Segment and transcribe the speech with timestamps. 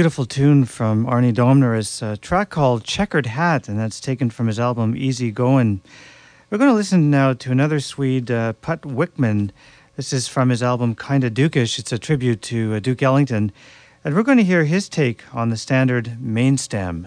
[0.00, 1.78] Beautiful tune from Arnie Domner.
[1.78, 5.82] It's a track called Checkered Hat, and that's taken from his album Easy Goin'.
[6.48, 9.50] We're going to listen now to another Swede, uh, Wickman.
[9.96, 11.78] This is from his album Kinda Dukish.
[11.78, 13.52] It's a tribute to uh, Duke Ellington.
[14.02, 17.06] And we're going to hear his take on the standard main stem.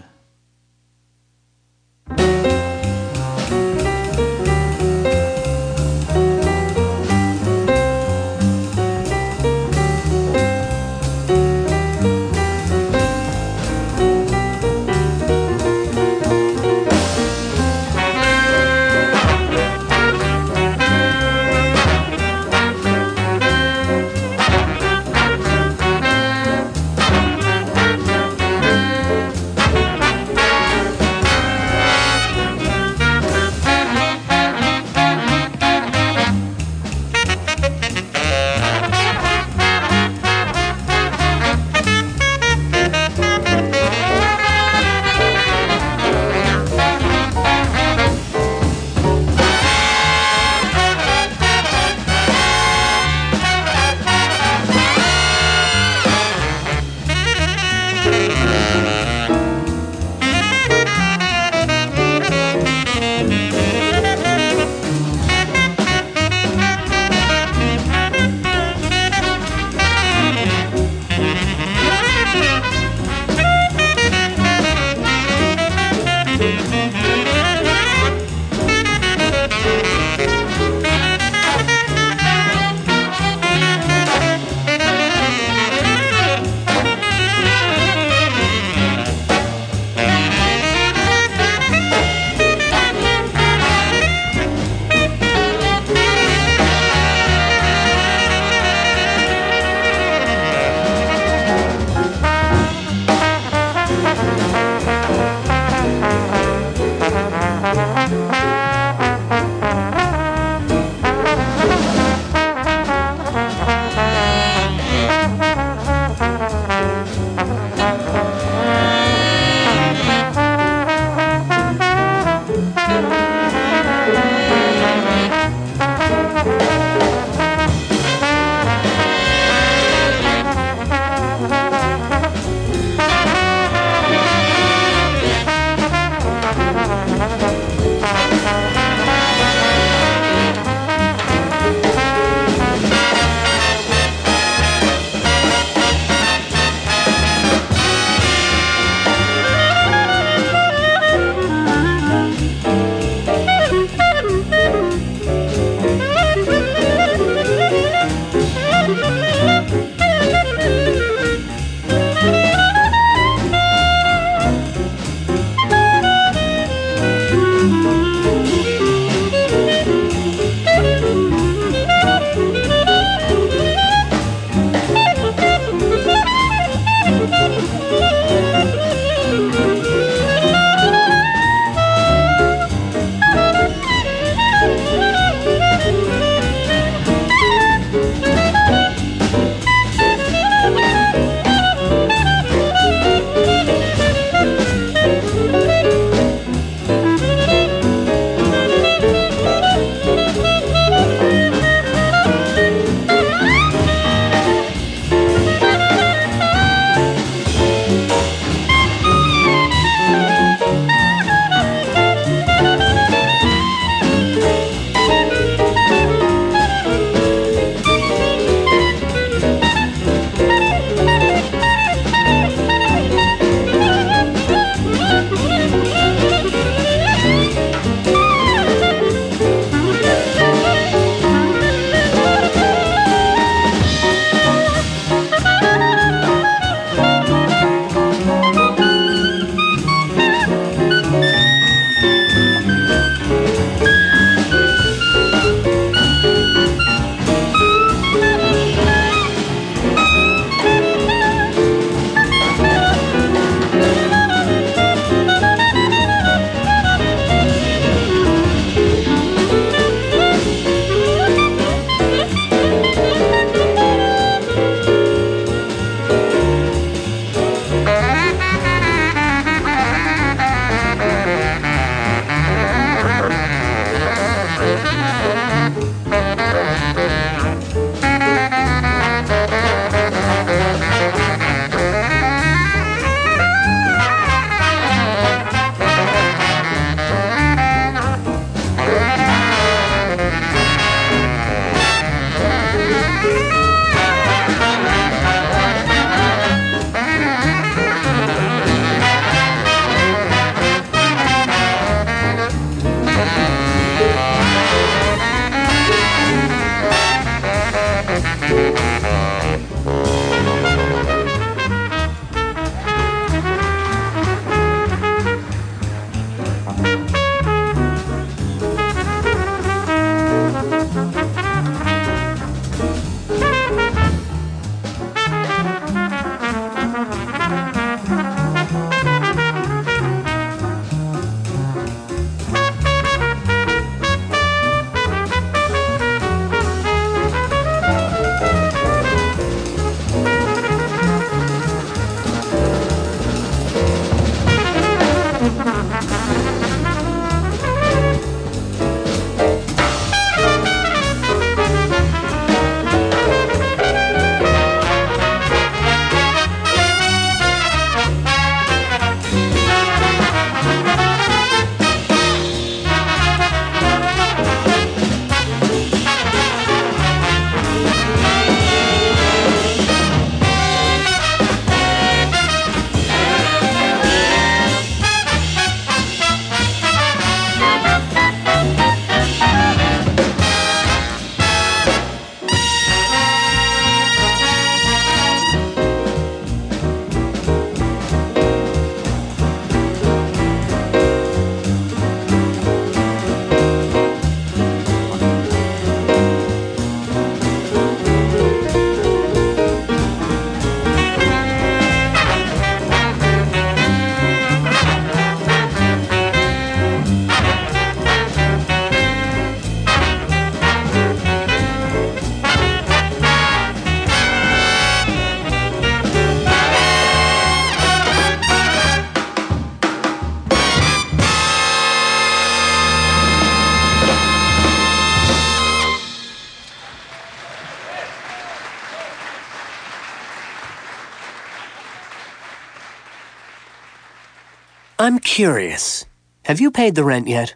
[435.04, 436.06] I'm curious.
[436.46, 437.54] Have you paid the rent yet?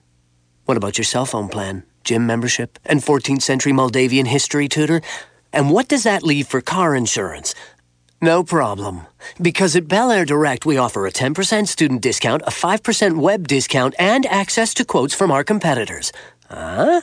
[0.67, 5.00] What about your cell phone plan, gym membership, and 14th century Moldavian history tutor?
[5.50, 7.55] And what does that leave for car insurance?
[8.21, 9.07] No problem.
[9.40, 13.95] Because at Bel Air Direct, we offer a 10% student discount, a 5% web discount,
[13.99, 16.12] and access to quotes from our competitors.
[16.50, 17.00] Huh?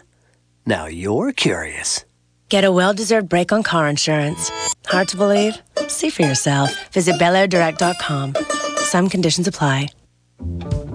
[0.64, 2.06] Now you're curious.
[2.50, 4.52] Get a well deserved break on car insurance.
[4.86, 5.60] Hard to believe?
[5.88, 6.70] See for yourself.
[6.94, 8.36] Visit belairdirect.com.
[8.84, 9.90] Some conditions apply.
[10.38, 10.95] Thank you.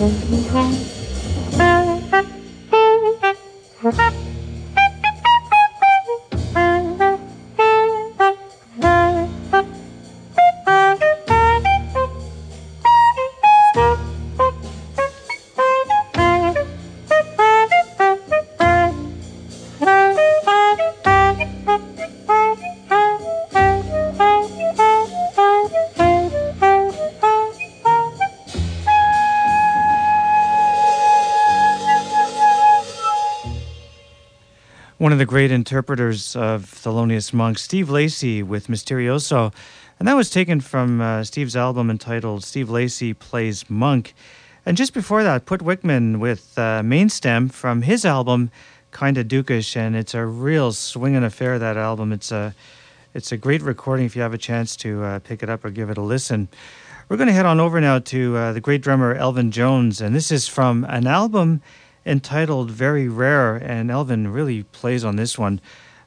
[0.00, 0.24] One of
[3.82, 4.19] the
[35.40, 39.54] great interpreters of Thelonious Monk, Steve Lacy with Mysterioso.
[39.98, 44.12] And that was taken from uh, Steve's album entitled Steve Lacy Plays Monk.
[44.66, 48.50] And just before that, Putte Wickman with uh, Main Stem from his album,
[48.92, 49.76] Kinda Dukish.
[49.76, 52.12] And it's a real swinging affair, that album.
[52.12, 52.54] It's a,
[53.14, 55.70] it's a great recording if you have a chance to uh, pick it up or
[55.70, 56.48] give it a listen.
[57.08, 60.02] We're going to head on over now to uh, the great drummer Elvin Jones.
[60.02, 61.62] And this is from an album
[62.06, 65.60] entitled Very Rare, and Elvin really plays on this one.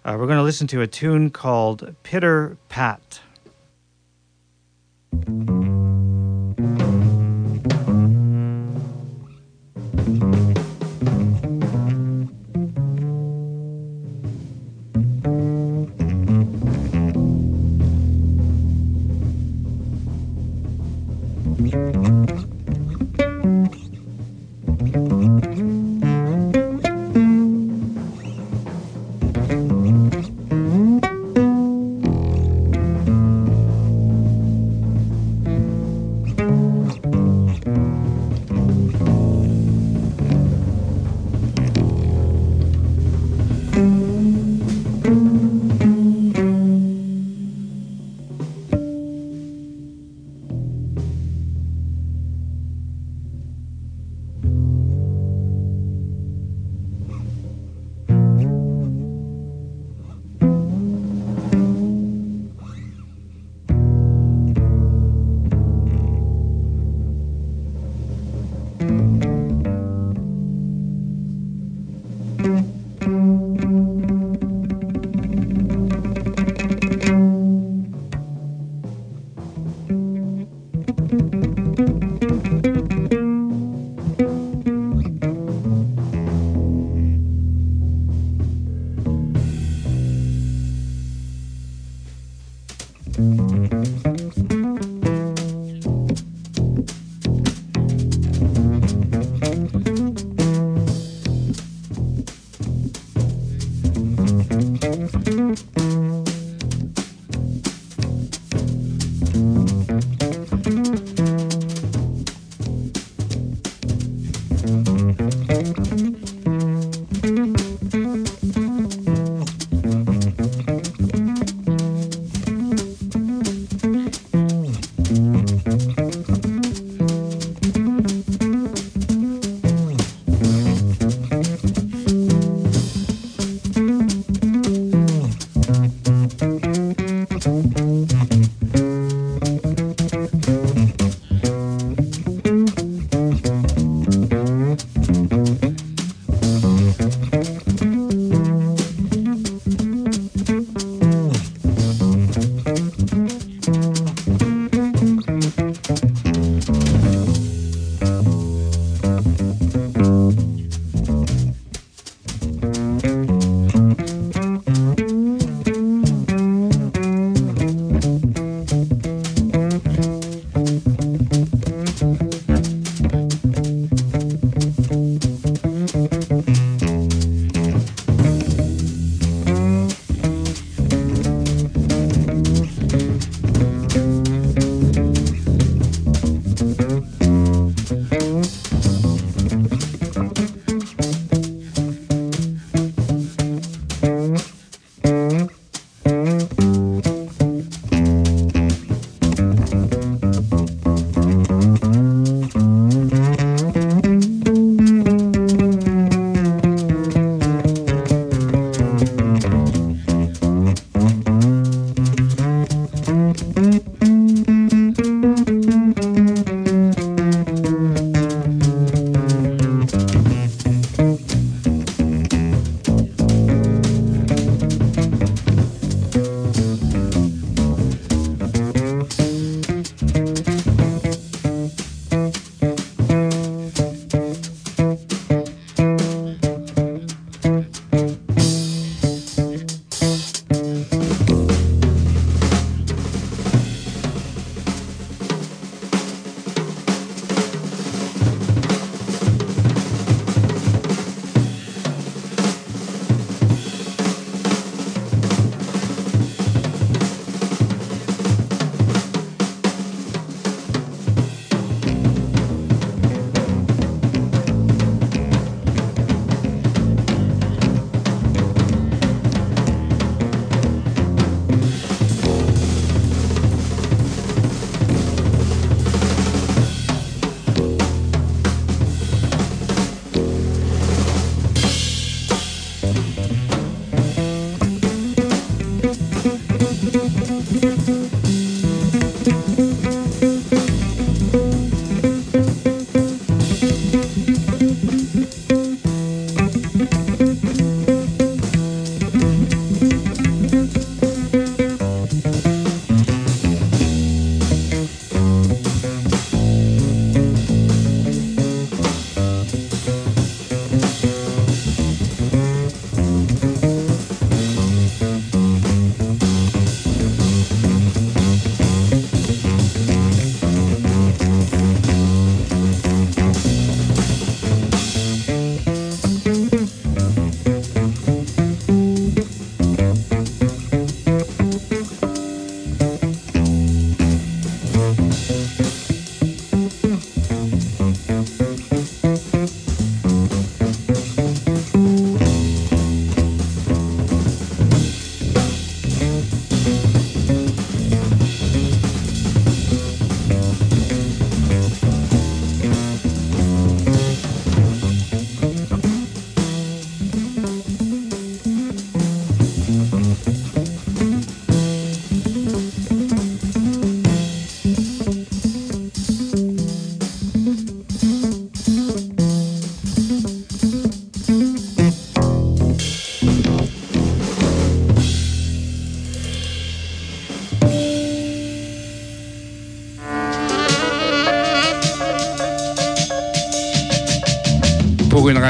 [0.05, 3.21] Uh, we're going to listen to a tune called Pitter Pat.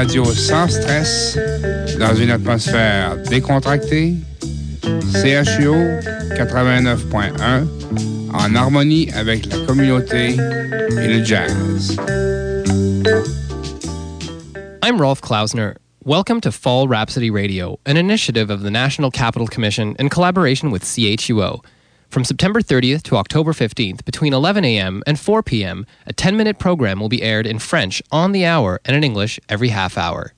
[0.04, 1.38] Radio sans stress,
[1.98, 4.16] dans une atmosphère décontractée.
[5.14, 5.74] CHUO
[6.36, 7.66] 89.1
[8.34, 11.96] en harmonie avec la communauté et le jazz.
[14.82, 15.78] I'm Rolf Klausner.
[16.04, 20.84] Welcome to Fall Rhapsody Radio, an initiative of the National Capital Commission in collaboration with
[20.84, 21.64] CHUO.
[22.08, 25.02] From September 30th to October 15th, between 11 a.m.
[25.06, 28.80] and 4 p.m., a 10 minute program will be aired in French on the hour
[28.84, 30.32] and in English every half hour.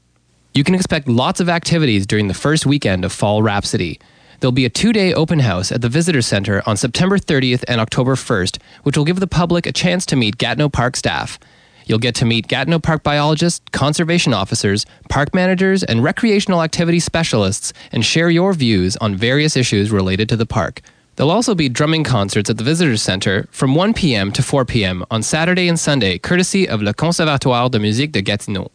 [0.54, 4.00] You can expect lots of activities during the first weekend of Fall Rhapsody.
[4.40, 7.80] There'll be a two day open house at the Visitor Center on September 30th and
[7.80, 11.38] October 1st, which will give the public a chance to meet Gatineau Park staff.
[11.86, 17.72] You'll get to meet Gatineau Park biologists, conservation officers, park managers, and recreational activity specialists
[17.92, 20.80] and share your views on various issues related to the park.
[21.16, 24.30] There'll also be drumming concerts at the Visitors Center from 1 p.m.
[24.32, 25.02] to 4 p.m.
[25.10, 28.70] on Saturday and Sunday, courtesy of Le Conservatoire de Musique de Gatineau.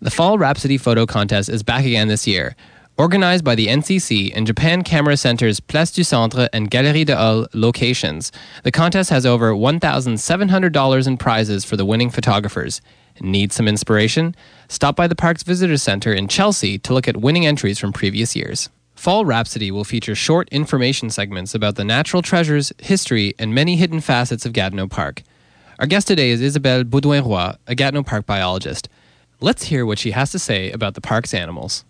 [0.00, 2.56] The Fall Rhapsody Photo Contest is back again this year.
[2.98, 7.46] Organized by the NCC and Japan Camera Center's Place du Centre and Galerie de Hull
[7.54, 8.32] locations,
[8.64, 12.80] the contest has over $1,700 in prizes for the winning photographers.
[13.20, 14.34] Need some inspiration?
[14.68, 18.34] Stop by the park's Visitors Center in Chelsea to look at winning entries from previous
[18.34, 18.70] years.
[19.06, 24.00] Fall Rhapsody will feature short information segments about the natural treasures, history, and many hidden
[24.00, 25.22] facets of Gatineau Park.
[25.78, 28.88] Our guest today is Isabelle Baudouin Roy, a Gatineau Park biologist.
[29.40, 31.84] Let's hear what she has to say about the park's animals.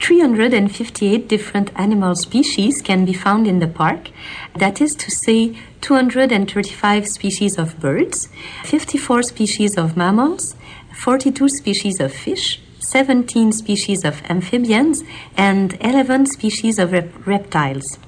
[0.00, 4.08] 358 different animal species can be found in the park.
[4.54, 8.30] That is to say, 235 species of birds,
[8.64, 10.56] 54 species of mammals,
[10.94, 12.58] 42 species of fish,
[12.90, 15.02] 17 species of amphibians,
[15.36, 17.98] and 11 species of rep- reptiles.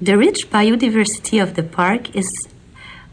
[0.00, 2.28] The rich biodiversity of the park is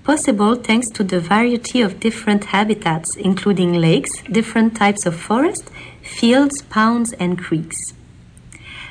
[0.03, 5.69] possible thanks to the variety of different habitats, including lakes, different types of forest,
[6.01, 7.93] fields, ponds, and creeks.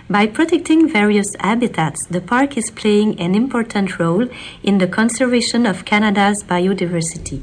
[0.08, 4.28] By protecting various habitats, the park is playing an important role
[4.62, 7.42] in the conservation of Canada's biodiversity.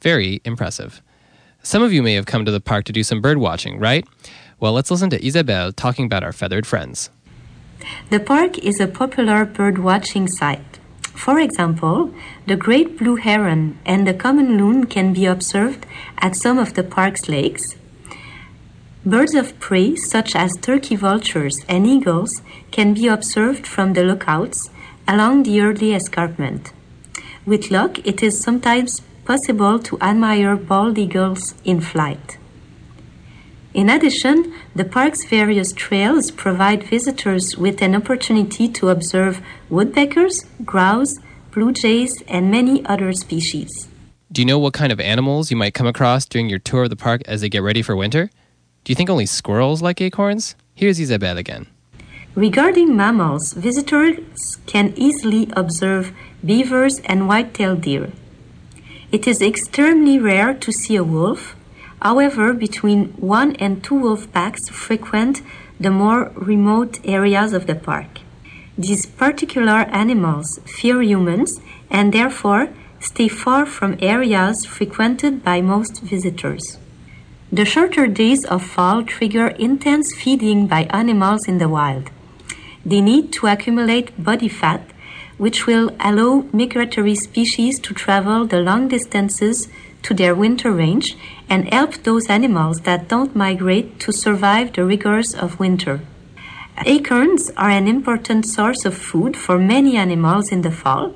[0.00, 1.02] Very impressive.
[1.66, 4.06] Some of you may have come to the park to do some bird watching, right?
[4.60, 7.10] Well, let's listen to Isabelle talking about our feathered friends.
[8.08, 10.78] The park is a popular bird watching site.
[11.00, 12.14] For example,
[12.46, 15.86] the great blue heron and the common loon can be observed
[16.18, 17.74] at some of the park's lakes.
[19.04, 24.70] Birds of prey, such as turkey vultures and eagles, can be observed from the lookouts
[25.08, 26.72] along the Eardley escarpment.
[27.44, 32.38] With luck, it is sometimes possible to admire bald eagles in flight.
[33.74, 41.18] In addition, the park's various trails provide visitors with an opportunity to observe woodpeckers, grouse,
[41.52, 43.88] blue jays, and many other species.
[44.32, 46.90] Do you know what kind of animals you might come across during your tour of
[46.90, 48.30] the park as they get ready for winter?
[48.84, 50.54] Do you think only squirrels like acorns?
[50.74, 51.66] Here's Isabelle again.
[52.34, 56.12] Regarding mammals, visitors can easily observe
[56.44, 58.12] beavers and white-tailed deer.
[59.12, 61.54] It is extremely rare to see a wolf.
[62.02, 65.42] However, between one and two wolf packs frequent
[65.78, 68.20] the more remote areas of the park.
[68.76, 72.68] These particular animals fear humans and therefore
[73.00, 76.78] stay far from areas frequented by most visitors.
[77.52, 82.10] The shorter days of fall trigger intense feeding by animals in the wild.
[82.84, 84.82] They need to accumulate body fat
[85.38, 89.68] which will allow migratory species to travel the long distances
[90.02, 91.16] to their winter range
[91.48, 96.00] and help those animals that don't migrate to survive the rigors of winter.
[96.84, 101.14] Acorns are an important source of food for many animals in the fall,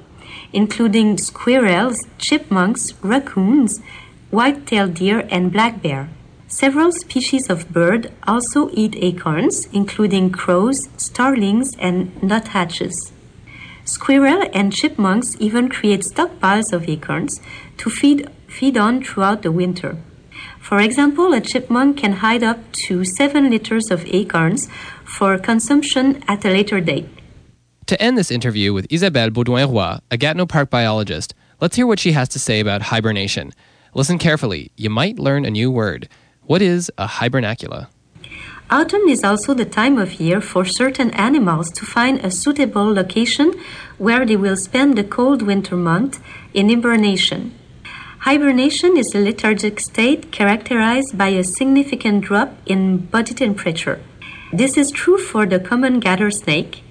[0.52, 3.80] including squirrels, chipmunks, raccoons,
[4.30, 6.08] white-tailed deer, and black bear.
[6.48, 13.12] Several species of bird also eat acorns, including crows, starlings, and nuthatches.
[13.90, 17.40] Squirrel and chipmunks even create stockpiles of acorns
[17.78, 19.96] to feed, feed on throughout the winter.
[20.60, 24.68] For example, a chipmunk can hide up to 7 liters of acorns
[25.04, 27.08] for consumption at a later date.
[27.86, 31.98] To end this interview with Isabelle Baudouin Roy, a Gatineau Park biologist, let's hear what
[31.98, 33.52] she has to say about hibernation.
[33.92, 36.08] Listen carefully, you might learn a new word.
[36.42, 37.88] What is a hibernacula?
[38.72, 43.52] Autumn is also the time of year for certain animals to find a suitable location
[43.98, 46.22] where they will spend the cold winter month
[46.54, 47.52] in hibernation.
[48.20, 54.00] Hibernation is a lethargic state characterized by a significant drop in body temperature.
[54.52, 56.84] This is true for the common garter snake,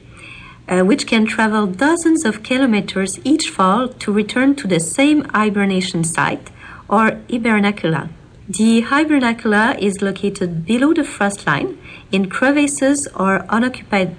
[0.67, 6.03] uh, which can travel dozens of kilometers each fall to return to the same hibernation
[6.03, 6.49] site
[6.89, 8.09] or hibernacula.
[8.49, 11.77] The hibernacula is located below the frost line
[12.11, 14.17] in crevices or unoccupied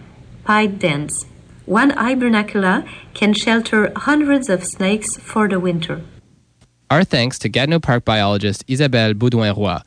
[0.78, 1.26] dens.
[1.66, 6.02] One hibernacula can shelter hundreds of snakes for the winter.
[6.92, 9.80] Our thanks to Gatineau Park biologist Isabelle Baudouin-Roy.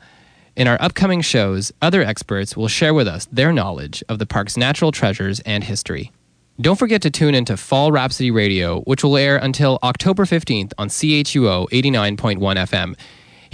[0.56, 4.58] In our upcoming shows, other experts will share with us their knowledge of the park's
[4.58, 6.12] natural treasures and history.
[6.60, 10.88] Don't forget to tune into Fall Rhapsody Radio, which will air until October 15th on
[10.88, 12.94] CHUO 89.1 FM.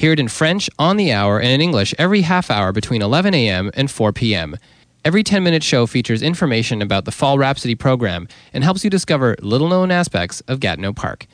[0.00, 3.34] Hear it in French on the hour and in English every half hour between 11
[3.34, 3.70] a.m.
[3.74, 4.56] and 4 p.m.
[5.04, 9.36] Every 10 minute show features information about the Fall Rhapsody program and helps you discover
[9.42, 11.26] little known aspects of Gatineau Park.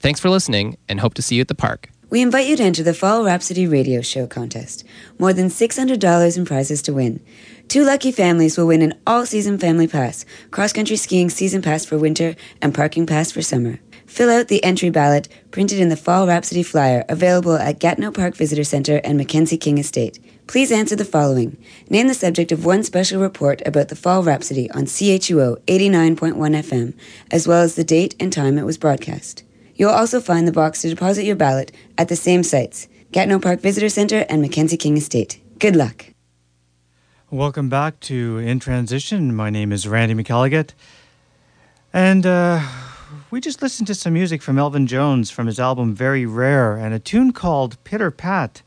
[0.00, 1.90] Thanks for listening and hope to see you at the park.
[2.08, 4.82] We invite you to enter the Fall Rhapsody Radio Show contest.
[5.18, 7.20] More than $600 in prizes to win.
[7.68, 11.84] Two lucky families will win an all season family pass, cross country skiing season pass
[11.84, 13.78] for winter, and parking pass for summer.
[14.16, 18.34] Fill out the entry ballot printed in the Fall Rhapsody flyer available at Gatineau Park
[18.34, 20.18] Visitor Center and Mackenzie King Estate.
[20.46, 21.58] Please answer the following.
[21.90, 26.94] Name the subject of one special report about the Fall Rhapsody on CHUO 89.1 FM,
[27.30, 29.44] as well as the date and time it was broadcast.
[29.74, 33.60] You'll also find the box to deposit your ballot at the same sites, Gatineau Park
[33.60, 35.42] Visitor Center and Mackenzie King Estate.
[35.58, 36.06] Good luck.
[37.30, 39.36] Welcome back to In Transition.
[39.36, 40.70] My name is Randy McElligott.
[41.92, 42.66] And uh,
[43.30, 46.94] we just listened to some music from Elvin Jones from his album Very Rare and
[46.94, 48.62] a tune called Pitter Pat.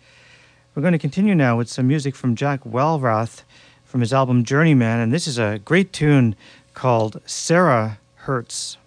[0.76, 3.44] We're going to continue now with some music from Jack Walrath
[3.86, 6.36] from his album Journeyman, and this is a great tune
[6.74, 8.79] called Sarah Hurts.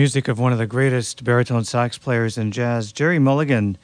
[0.00, 3.76] Music of one of the greatest baritone sax players in jazz, Gerry Mulligan,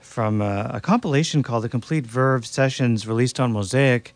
[0.00, 4.12] from uh, a compilation called The Complete Verve Sessions, released on Mosaic.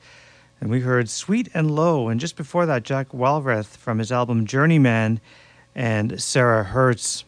[0.60, 2.08] And we heard Sweet and Low.
[2.08, 5.20] And just before that, Jack Walrath from his album Journeyman
[5.76, 7.24] and Sarah Hertz.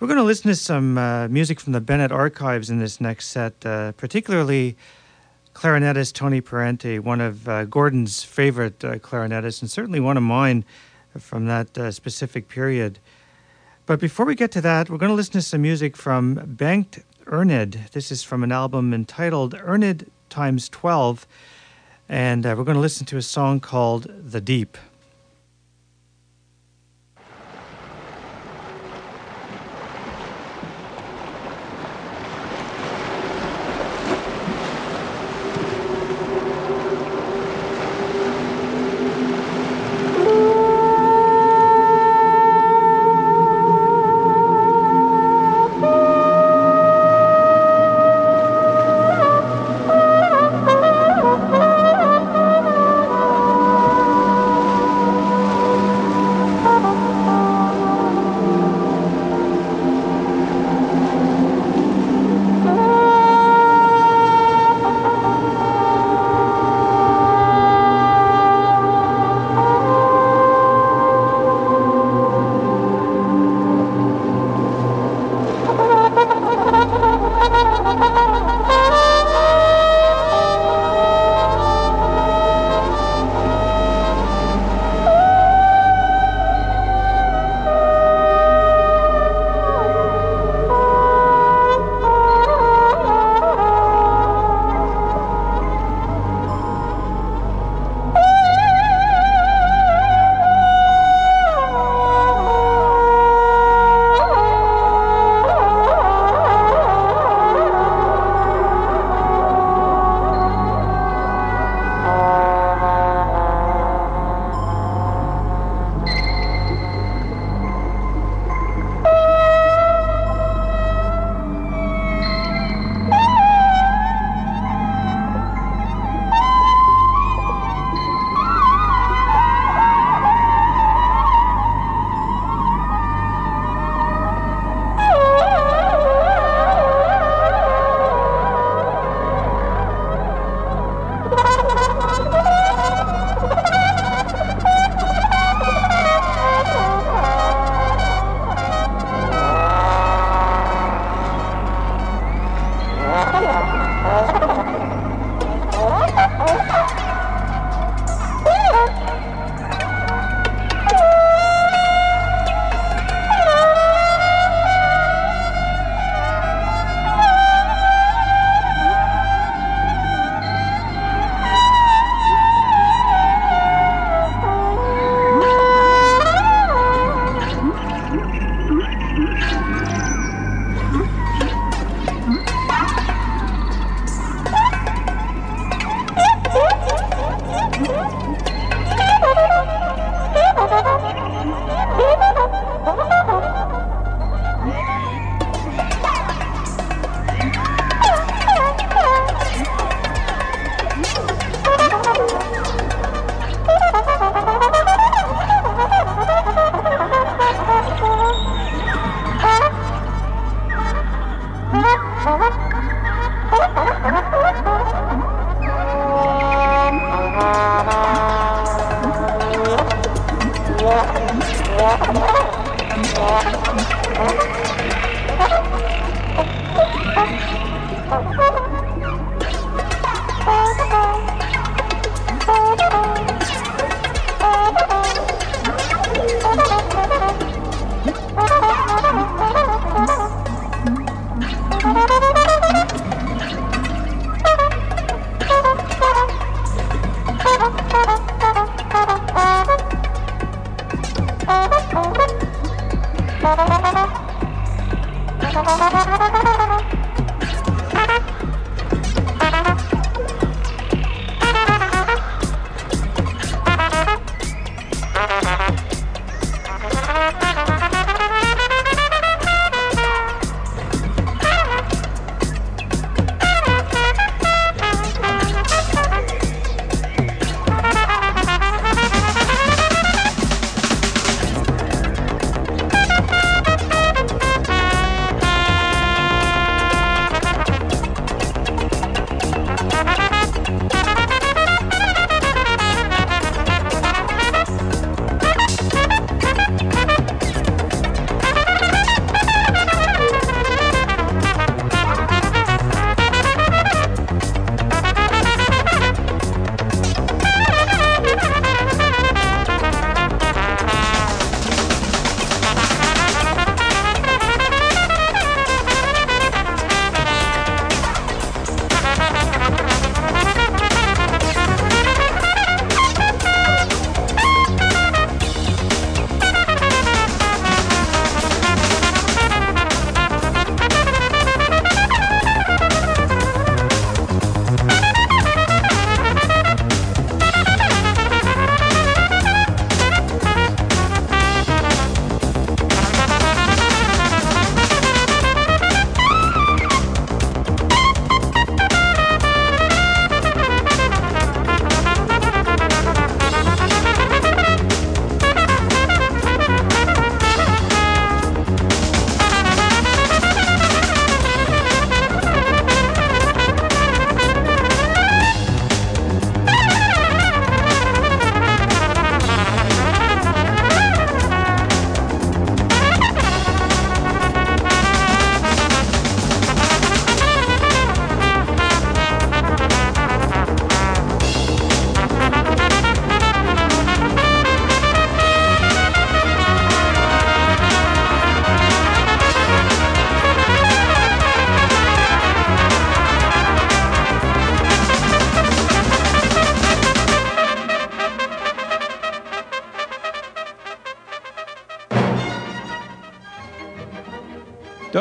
[0.00, 3.28] We're going to listen to some uh, music from the Bennett Archives in this next
[3.28, 4.76] set, uh, particularly
[5.54, 10.64] clarinetist Tony Parenti, one of uh, Gordon's favorite uh, clarinetists, and certainly one of mine
[11.16, 12.98] from that uh, specific period.
[13.86, 17.02] But before we get to that, we're going to listen to some music from Bengt
[17.26, 17.90] Erned.
[17.92, 21.26] This is from an album entitled Erned times 12.
[22.08, 24.78] And uh, we're going to listen to a song called The Deep.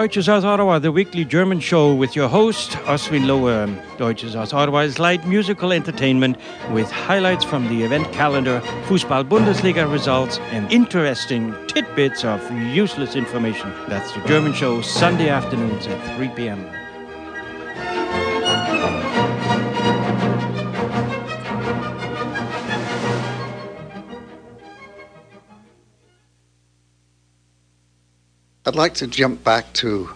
[0.04, 3.74] Deutsches aus Ottawa, the weekly German show with your host, Oswin Lowe.
[3.98, 6.36] Deutsches aus Ottawa is light musical entertainment
[6.74, 13.72] with highlights from the event calendar, Fußball Bundesliga results, and interesting tidbits of useless information.
[13.88, 16.83] That's the German show, Sunday afternoons at 3 p.m.
[28.74, 30.10] I'd like to jump back to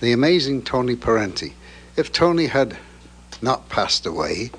[0.00, 1.54] the amazing Tony Parenti.
[1.94, 2.76] If Tony had
[3.40, 4.50] not passed away,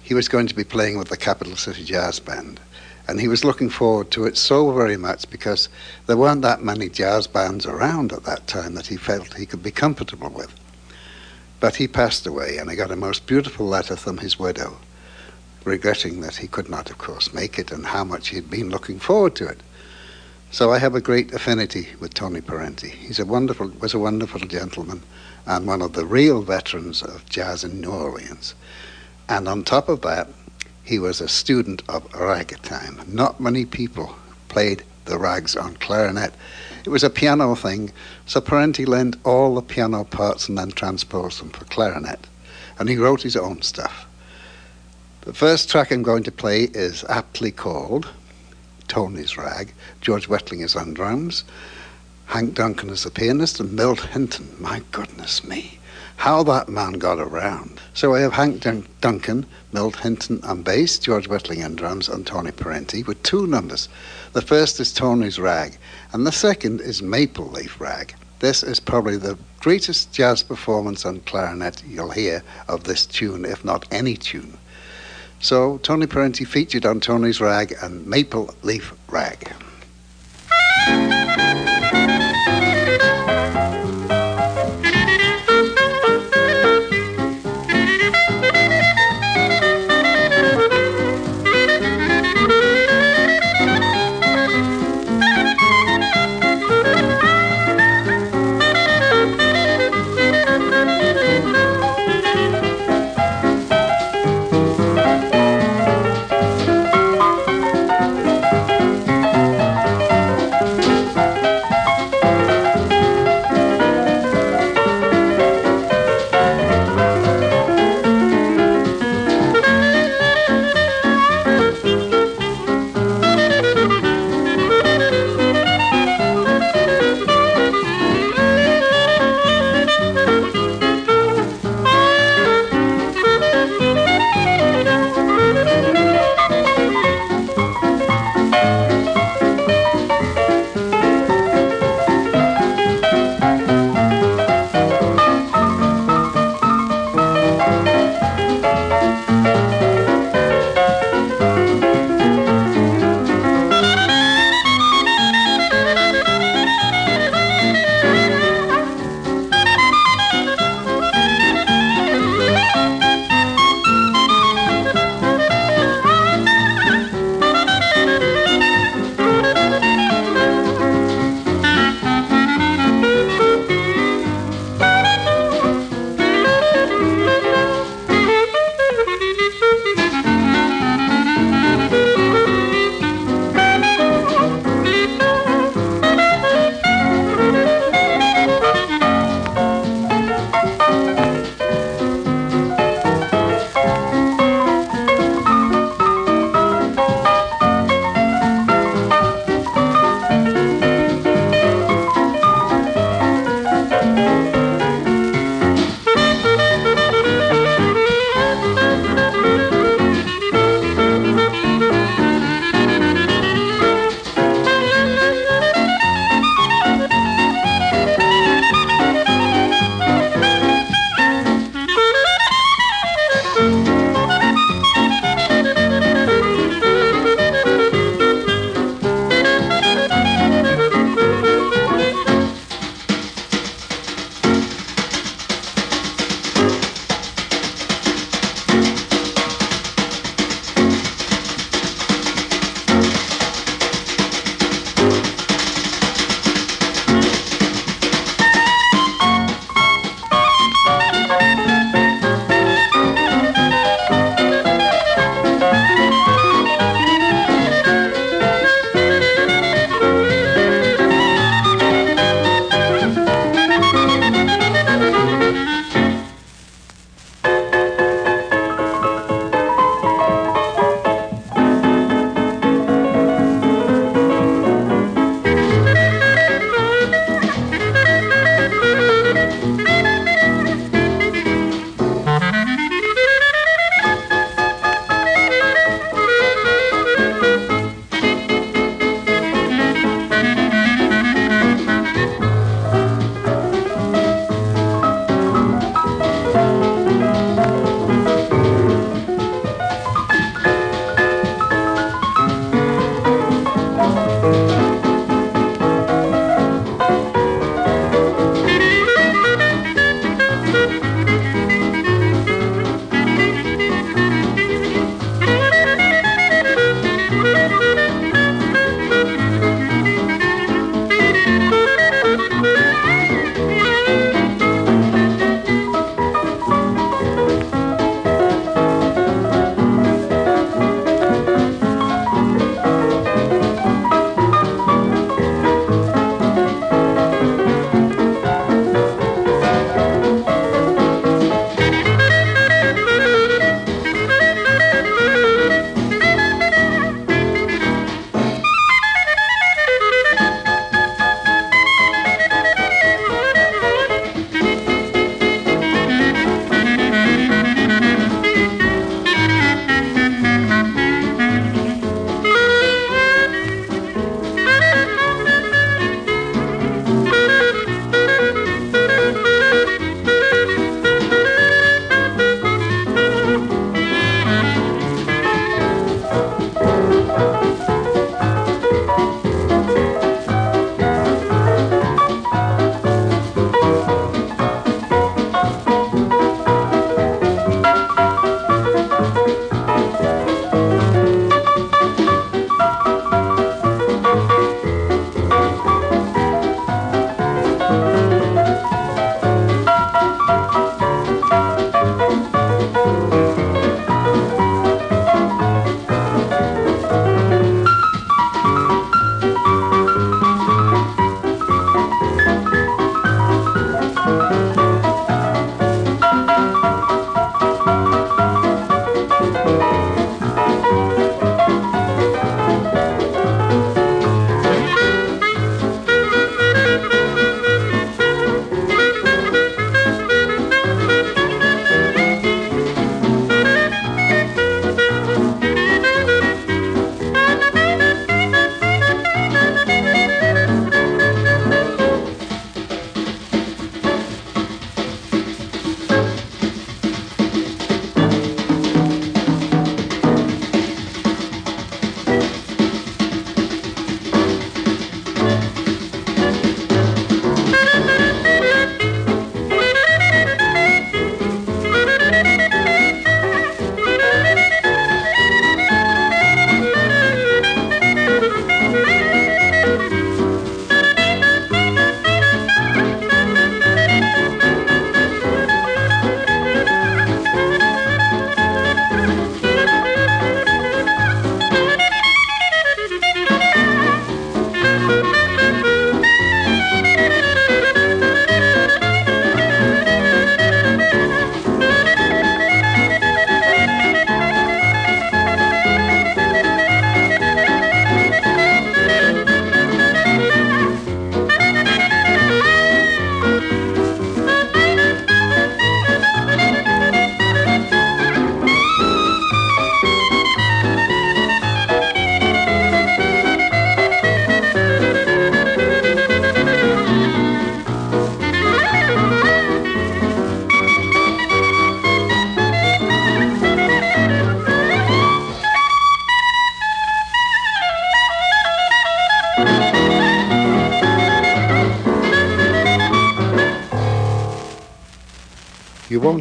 [0.00, 2.60] he was going to be playing with the Capital City Jazz Band.
[3.08, 5.68] And he was looking forward to it so very much because
[6.06, 9.64] there weren't that many jazz bands around at that time that he felt he could
[9.64, 10.54] be comfortable with.
[11.58, 14.76] But he passed away, and I got a most beautiful letter from his widow,
[15.64, 18.70] regretting that he could not, of course, make it and how much he had been
[18.70, 19.60] looking forward to it.
[20.50, 22.88] So I have a great affinity with Tony Parenti.
[22.88, 25.02] He's a wonderful, was a wonderful gentleman
[25.44, 28.54] and one of the real veterans of jazz in New Orleans.
[29.28, 30.28] And on top of that,
[30.84, 33.00] he was a student of ragtime.
[33.08, 34.16] Not many people
[34.48, 36.32] played the rags on clarinet.
[36.84, 37.92] It was a piano thing,
[38.24, 42.26] so Parenti learned all the piano parts and then transposed them for clarinet.
[42.78, 44.06] And he wrote his own stuff.
[45.22, 48.08] The first track I'm going to play is aptly called
[48.88, 51.44] Tony's rag, George Wettling is on drums,
[52.26, 54.56] Hank Duncan is the pianist, and Milt Hinton.
[54.58, 55.78] My goodness me,
[56.16, 57.80] how that man got around.
[57.94, 62.26] So I have Hank Dun- Duncan, Milt Hinton on bass, George Wettling on drums, and
[62.26, 63.88] Tony Parenti with two numbers.
[64.32, 65.78] The first is Tony's Rag,
[66.12, 68.14] and the second is Maple Leaf Rag.
[68.40, 73.64] This is probably the greatest jazz performance on clarinet you'll hear of this tune, if
[73.64, 74.58] not any tune.
[75.40, 79.52] So Tony Parenti featured on Tony's Rag and Maple Leaf Rag.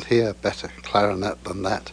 [0.09, 1.91] You won't hear better clarinet than that.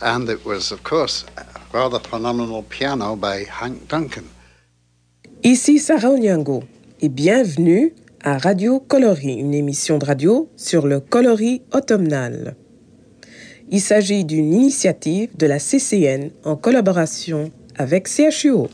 [0.00, 1.24] And it was, of course,
[1.72, 4.24] rather phenomenal piano by Hank Duncan.
[5.42, 6.64] Ici Sarah Onyango
[7.00, 7.92] et bienvenue
[8.22, 12.56] à Radio Coloris, une émission de radio sur le coloris automnal.
[13.70, 18.68] Il s'agit d'une initiative de la CCN en collaboration avec CHUO,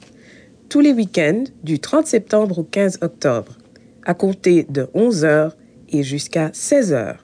[0.69, 3.59] tous les week-ends du 30 septembre au 15 octobre,
[4.05, 5.53] à compter de 11h
[5.91, 7.17] et jusqu'à 16h,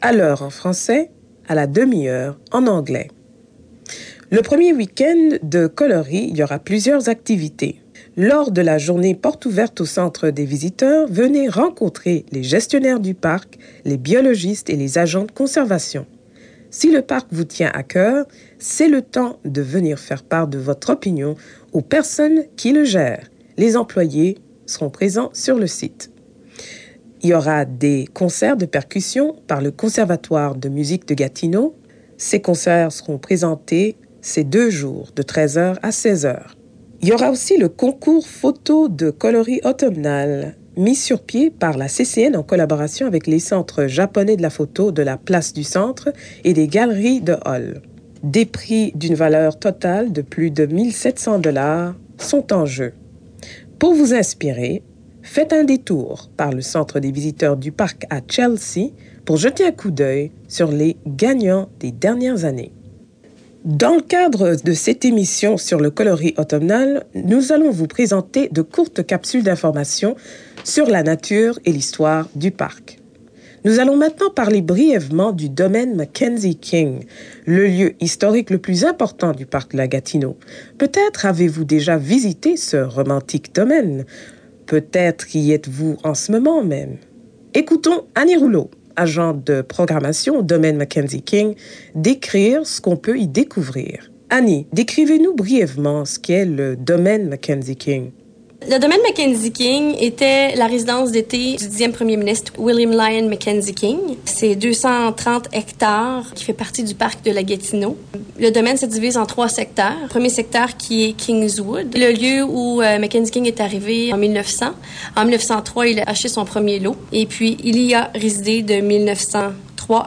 [0.00, 1.10] à l'heure en français,
[1.48, 3.08] à la demi-heure en anglais.
[4.30, 7.80] Le premier week-end de coloris, il y aura plusieurs activités.
[8.16, 13.14] Lors de la journée porte ouverte au centre des visiteurs, venez rencontrer les gestionnaires du
[13.14, 16.04] parc, les biologistes et les agents de conservation.
[16.70, 18.26] Si le parc vous tient à cœur,
[18.58, 21.34] c'est le temps de venir faire part de votre opinion
[21.72, 23.30] aux personnes qui le gèrent.
[23.56, 24.36] Les employés
[24.66, 26.10] seront présents sur le site.
[27.22, 31.74] Il y aura des concerts de percussion par le Conservatoire de musique de Gatineau.
[32.16, 36.38] Ces concerts seront présentés ces deux jours, de 13h à 16h.
[37.00, 41.88] Il y aura aussi le concours photo de coloris automnal mis sur pied par la
[41.88, 46.12] CCN en collaboration avec les centres japonais de la photo de la place du centre
[46.44, 47.82] et des galeries de Hall.
[48.22, 52.92] Des prix d'une valeur totale de plus de 1700 dollars sont en jeu.
[53.80, 54.82] Pour vous inspirer,
[55.28, 58.92] faites un détour par le centre des visiteurs du parc à Chelsea
[59.26, 62.72] pour jeter un coup d'œil sur les gagnants des dernières années.
[63.64, 68.62] Dans le cadre de cette émission sur le coloris automnal, nous allons vous présenter de
[68.62, 70.16] courtes capsules d'informations
[70.64, 72.98] sur la nature et l'histoire du parc.
[73.64, 77.04] Nous allons maintenant parler brièvement du domaine Mackenzie King,
[77.44, 80.38] le lieu historique le plus important du parc de la Gatineau.
[80.78, 84.06] Peut-être avez-vous déjà visité ce romantique domaine.
[84.68, 86.98] Peut-être y êtes-vous en ce moment même.
[87.54, 91.54] Écoutons Annie Rouleau, agent de programmation au domaine Mackenzie King,
[91.94, 94.10] décrire ce qu'on peut y découvrir.
[94.28, 98.10] Annie, décrivez-nous brièvement ce qu'est le domaine Mackenzie King.
[98.66, 103.72] Le domaine Mackenzie King était la résidence d'été du dixième premier ministre William Lyon Mackenzie
[103.72, 103.98] King.
[104.24, 107.96] C'est 230 hectares qui fait partie du parc de la Gatineau.
[108.38, 109.94] Le domaine se divise en trois secteurs.
[110.02, 114.16] Le premier secteur qui est Kingswood, le lieu où euh, Mackenzie King est arrivé en
[114.16, 114.66] 1900.
[115.16, 118.80] En 1903, il a acheté son premier lot et puis il y a résidé de
[118.80, 119.52] 1900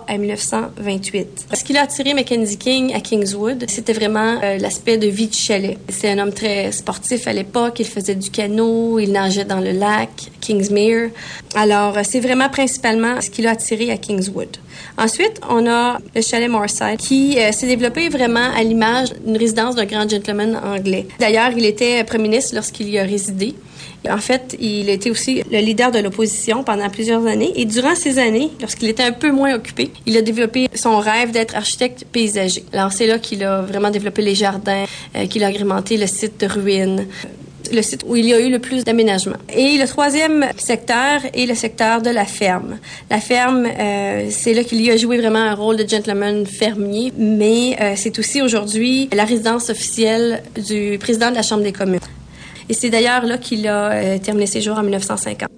[0.07, 1.47] à 1928.
[1.53, 5.33] Ce qui a attiré Mackenzie King à Kingswood, c'était vraiment euh, l'aspect de vie de
[5.33, 5.77] chalet.
[5.89, 7.79] C'est un homme très sportif à l'époque.
[7.79, 10.09] Il faisait du canot, il nageait dans le lac
[10.39, 11.09] Kingsmere.
[11.55, 14.57] Alors, euh, c'est vraiment principalement ce qui l'a attiré à Kingswood.
[14.97, 19.75] Ensuite, on a le chalet Moorside qui euh, s'est développé vraiment à l'image d'une résidence
[19.75, 21.07] d'un grand gentleman anglais.
[21.19, 23.55] D'ailleurs, il était premier ministre lorsqu'il y a résidé.
[24.09, 27.51] En fait, il était aussi le leader de l'opposition pendant plusieurs années.
[27.55, 31.31] Et durant ces années, lorsqu'il était un peu moins occupé, il a développé son rêve
[31.31, 32.63] d'être architecte paysager.
[32.73, 34.85] Alors, c'est là qu'il a vraiment développé les jardins,
[35.15, 37.07] euh, qu'il a agrémenté le site de ruines
[37.71, 39.37] le site où il y a eu le plus d'aménagement.
[39.55, 42.79] Et le troisième secteur est le secteur de la ferme.
[43.09, 47.13] La ferme, euh, c'est là qu'il y a joué vraiment un rôle de gentleman fermier,
[47.17, 51.99] mais euh, c'est aussi aujourd'hui la résidence officielle du président de la Chambre des communes.
[52.71, 55.49] Et c'est d'ailleurs là qu'il a euh, terminé ses jours en 1950.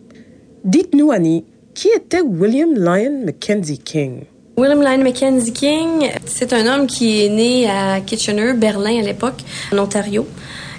[0.66, 1.46] Dites-nous, Annie,
[1.76, 4.24] qui était William Lyon Mackenzie King?
[4.58, 9.44] William Lyon Mackenzie King, c'est un homme qui est né à Kitchener, Berlin à l'époque,
[9.72, 10.26] en Ontario.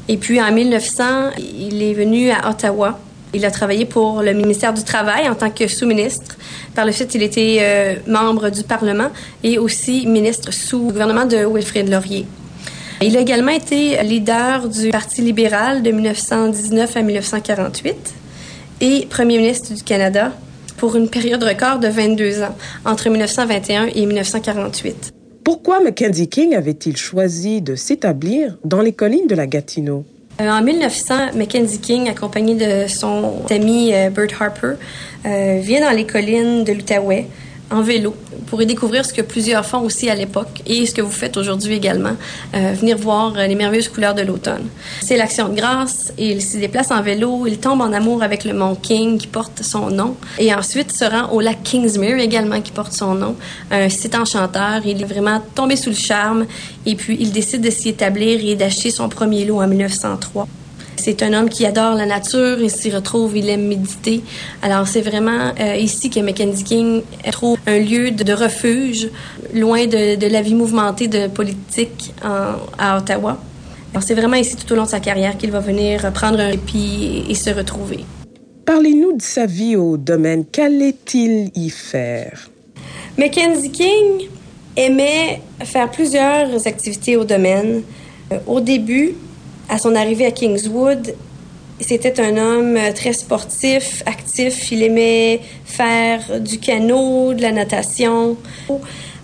[0.08, 1.04] Et puis en 1900,
[1.38, 2.98] il est venu à Ottawa.
[3.32, 6.36] Il a travaillé pour le ministère du Travail en tant que sous-ministre.
[6.74, 9.10] Par le fait, il était euh, membre du Parlement
[9.44, 12.26] et aussi ministre sous le gouvernement de Wilfrid Laurier.
[13.02, 18.14] Il a également été leader du Parti libéral de 1919 à 1948
[18.80, 20.32] et premier ministre du Canada
[20.76, 25.12] pour une période record de 22 ans, entre 1921 et 1948.
[25.44, 30.04] Pourquoi Mackenzie King avait-il choisi de s'établir dans les collines de la Gatineau?
[30.40, 34.74] Euh, en 1900, Mackenzie King, accompagné de son ami euh, Bert Harper,
[35.26, 37.26] euh, vient dans les collines de l'Outaouais
[37.74, 38.14] en vélo.
[38.30, 41.36] Vous pourrez découvrir ce que plusieurs font aussi à l'époque et ce que vous faites
[41.36, 42.16] aujourd'hui également.
[42.54, 44.68] Euh, venir voir euh, les merveilleuses couleurs de l'automne.
[45.00, 46.12] C'est l'action de grâce.
[46.18, 47.46] Il se déplace en vélo.
[47.46, 50.16] Il tombe en amour avec le mont King qui porte son nom.
[50.38, 53.34] Et ensuite se rend au lac Kingsmere également qui porte son nom.
[53.70, 54.82] Un site enchanteur.
[54.84, 56.46] Il est vraiment tombé sous le charme.
[56.86, 60.46] Et puis il décide de s'y établir et d'acheter son premier lot en 1903.
[60.96, 64.22] C'est un homme qui adore la nature, il s'y retrouve, il aime méditer.
[64.62, 69.08] Alors c'est vraiment euh, ici que Mackenzie King trouve un lieu de, refuge,
[69.52, 73.38] loin de, la vie mouvementée de politique à Ottawa.
[73.92, 76.48] Alors c'est vraiment ici tout au long de sa carrière qu'il va venir prendre un
[76.48, 78.04] répit et se retrouver.
[78.64, 80.44] Parlez-nous de sa vie au domaine.
[80.46, 82.50] Qu'allait-il y faire?
[83.18, 84.28] Mackenzie King
[84.76, 87.82] aimait faire plusieurs activités au domaine.
[88.32, 89.14] Euh, au début,
[89.74, 91.16] à son arrivée à Kingswood,
[91.80, 94.70] c'était un homme très sportif, actif.
[94.70, 98.36] Il aimait faire du canot, de la natation.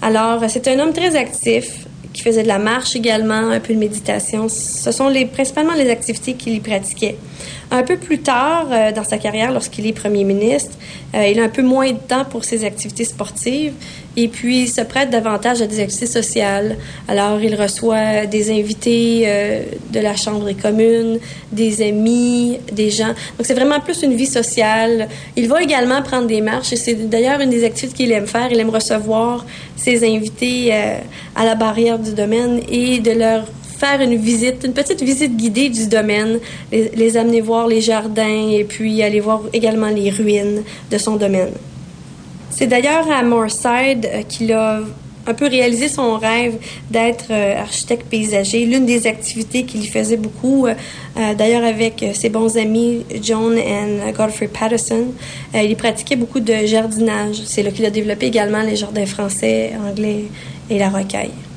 [0.03, 3.79] Alors, c'est un homme très actif qui faisait de la marche également, un peu de
[3.79, 4.49] méditation.
[4.49, 7.15] Ce sont principalement les activités qu'il y pratiquait.
[7.73, 10.77] Un peu plus tard euh, dans sa carrière, lorsqu'il est premier ministre,
[11.15, 13.75] euh, il a un peu moins de temps pour ses activités sportives
[14.17, 16.79] et puis il se prête davantage à des activités sociales.
[17.07, 19.63] Alors il reçoit des invités euh,
[19.93, 21.21] de la Chambre des communes,
[21.53, 23.07] des amis, des gens.
[23.07, 25.09] Donc c'est vraiment plus une vie sociale.
[25.37, 28.49] Il va également prendre des marches et c'est d'ailleurs une des activités qu'il aime faire.
[28.51, 29.47] Il aime recevoir
[29.77, 30.73] ses invités
[31.37, 33.45] à la barrière du domaine et de leur
[33.81, 36.39] faire une visite, une petite visite guidée du domaine,
[36.71, 41.53] les, amener voir les jardins et puis aller voir également les ruines de son domaine.
[42.51, 44.81] C'est d'ailleurs à Moorside euh, qu'il a
[45.27, 46.57] un peu réalisé son rêve
[46.91, 48.67] d'être euh, architecte paysager.
[48.67, 50.75] L'une des activités qu'il faisait beaucoup, euh,
[51.35, 55.07] d'ailleurs avec ses bons amis John et Godfrey Patterson,
[55.55, 57.37] il pratiquait beaucoup de jardinage.
[57.47, 60.25] C'est là qu'il a développé également les jardins français, anglais
[60.69, 61.50] et la rocaille.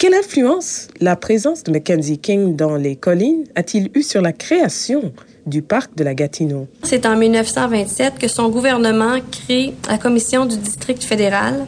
[0.00, 5.12] Quelle influence la présence de Mackenzie King dans les collines a-t-il eu sur la création
[5.44, 6.68] du parc de la Gatineau?
[6.84, 11.66] C'est en 1927 que son gouvernement crée la commission du district fédéral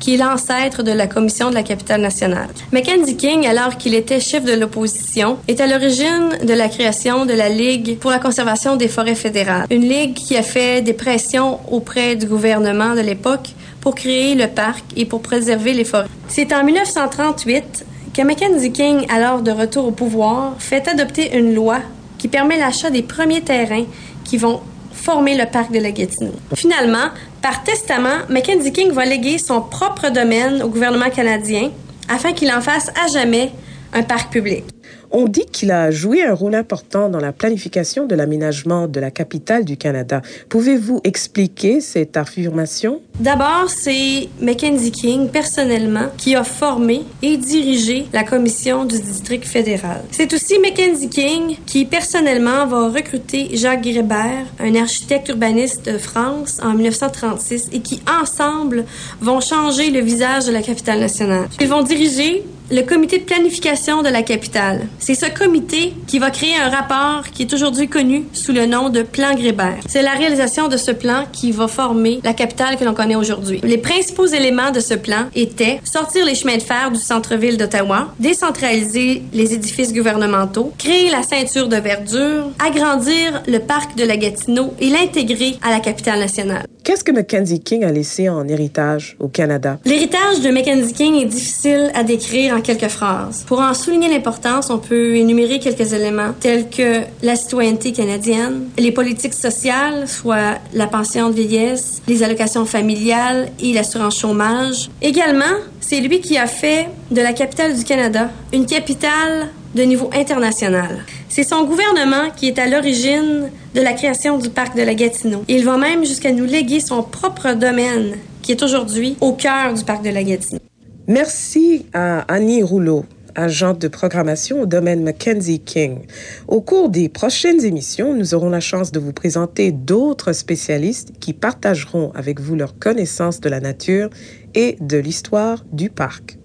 [0.00, 2.48] qui est l'ancêtre de la commission de la capitale nationale.
[2.72, 7.32] Mackenzie King, alors qu'il était chef de l'opposition, est à l'origine de la création de
[7.32, 11.58] la Ligue pour la conservation des forêts fédérales, une ligue qui a fait des pressions
[11.70, 13.50] auprès du gouvernement de l'époque
[13.80, 16.08] pour créer le parc et pour préserver les forêts.
[16.28, 21.78] C'est en 1938 que Mackenzie King, alors de retour au pouvoir, fait adopter une loi
[22.18, 23.84] qui permet l'achat des premiers terrains
[24.24, 24.60] qui vont
[24.92, 26.32] former le parc de la Gatineau.
[26.54, 27.10] Finalement,
[27.40, 31.70] par testament, Mackenzie King va léguer son propre domaine au gouvernement canadien
[32.08, 33.52] afin qu'il en fasse à jamais
[33.94, 34.64] un parc public.
[35.10, 39.10] On dit qu'il a joué un rôle important dans la planification de l'aménagement de la
[39.10, 40.22] capitale du Canada.
[40.48, 43.00] Pouvez-vous expliquer cette affirmation?
[43.18, 50.02] D'abord, c'est Mackenzie King, personnellement, qui a formé et dirigé la commission du district fédéral.
[50.10, 56.60] C'est aussi Mackenzie King qui, personnellement, va recruter Jacques Grébert, un architecte urbaniste de France,
[56.62, 58.84] en 1936, et qui, ensemble,
[59.20, 61.48] vont changer le visage de la capitale nationale.
[61.60, 64.86] Ils vont diriger le comité de planification de la capitale.
[64.98, 68.90] C'est ce comité qui va créer un rapport qui est aujourd'hui connu sous le nom
[68.90, 69.78] de Plan Grébert.
[69.86, 73.60] C'est la réalisation de ce plan qui va former la capitale que l'on connaît aujourd'hui.
[73.62, 78.12] Les principaux éléments de ce plan étaient sortir les chemins de fer du centre-ville d'Ottawa,
[78.18, 84.74] décentraliser les édifices gouvernementaux, créer la ceinture de verdure, agrandir le parc de la Gatineau
[84.80, 86.66] et l'intégrer à la capitale nationale.
[86.88, 89.78] Qu'est-ce que Mackenzie King a laissé en héritage au Canada?
[89.84, 93.44] L'héritage de Mackenzie King est difficile à décrire en quelques phrases.
[93.46, 98.90] Pour en souligner l'importance, on peut énumérer quelques éléments tels que la citoyenneté canadienne, les
[98.90, 104.88] politiques sociales, soit la pension de vieillesse, les allocations familiales et l'assurance chômage.
[105.02, 105.44] Également,
[105.80, 111.04] c'est lui qui a fait de la capitale du Canada une capitale de niveau international.
[111.28, 115.44] C'est son gouvernement qui est à l'origine de la création du parc de la Gatineau.
[115.46, 119.84] Il va même jusqu'à nous léguer son propre domaine, qui est aujourd'hui au cœur du
[119.84, 120.60] parc de la Gatineau.
[121.06, 123.04] Merci à Annie Rouleau
[123.36, 126.00] agente de programmation au domaine Mackenzie King.
[126.48, 131.34] Au cours des prochaines émissions, nous aurons la chance de vous présenter d'autres spécialistes qui
[131.34, 134.10] partageront avec vous leur connaissance de la nature
[134.56, 136.36] et de l'histoire du parc.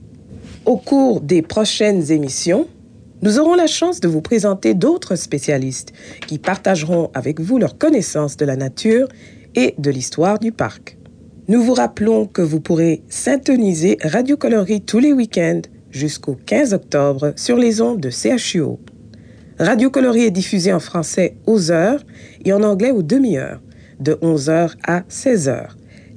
[0.66, 2.68] Au cours des prochaines émissions,
[3.24, 5.94] nous aurons la chance de vous présenter d'autres spécialistes
[6.28, 9.08] qui partageront avec vous leur connaissance de la nature
[9.56, 10.98] et de l'histoire du parc.
[11.48, 17.32] Nous vous rappelons que vous pourrez syntoniser Radio Coloris tous les week-ends jusqu'au 15 octobre
[17.38, 18.82] sur les ondes de CHUO.
[19.58, 22.04] Radio Coloris est diffusé en français aux heures
[22.44, 23.62] et en anglais aux demi-heures,
[24.02, 25.68] de 11h à 16h.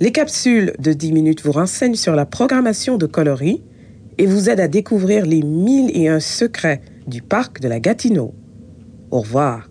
[0.00, 3.62] Les capsules de 10 minutes vous renseignent sur la programmation de Coloris
[4.18, 8.34] et vous aident à découvrir les mille et un secrets du parc de la Gatineau.
[9.11, 9.68] Au revoir.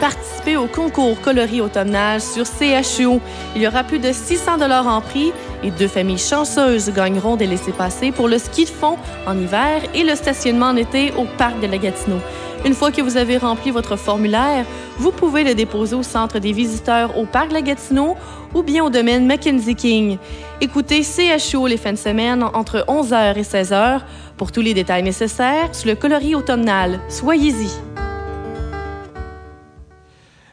[0.00, 3.18] Participez au concours coloris automnal sur CHU.
[3.54, 5.32] Il y aura plus de 600 dollars en prix
[5.66, 8.96] et deux familles chanceuses gagneront des laissés-passer pour le ski de fond
[9.26, 12.20] en hiver et le stationnement en été au parc de la Gatineau.
[12.64, 14.64] Une fois que vous avez rempli votre formulaire,
[14.98, 18.16] vous pouvez le déposer au centre des visiteurs au parc de la Gatineau
[18.54, 20.18] ou bien au domaine Mackenzie King.
[20.60, 24.00] Écoutez CHO les fins de semaine entre 11h et 16h
[24.36, 27.00] pour tous les détails nécessaires sur le coloris automnal.
[27.08, 27.95] Soyez-y.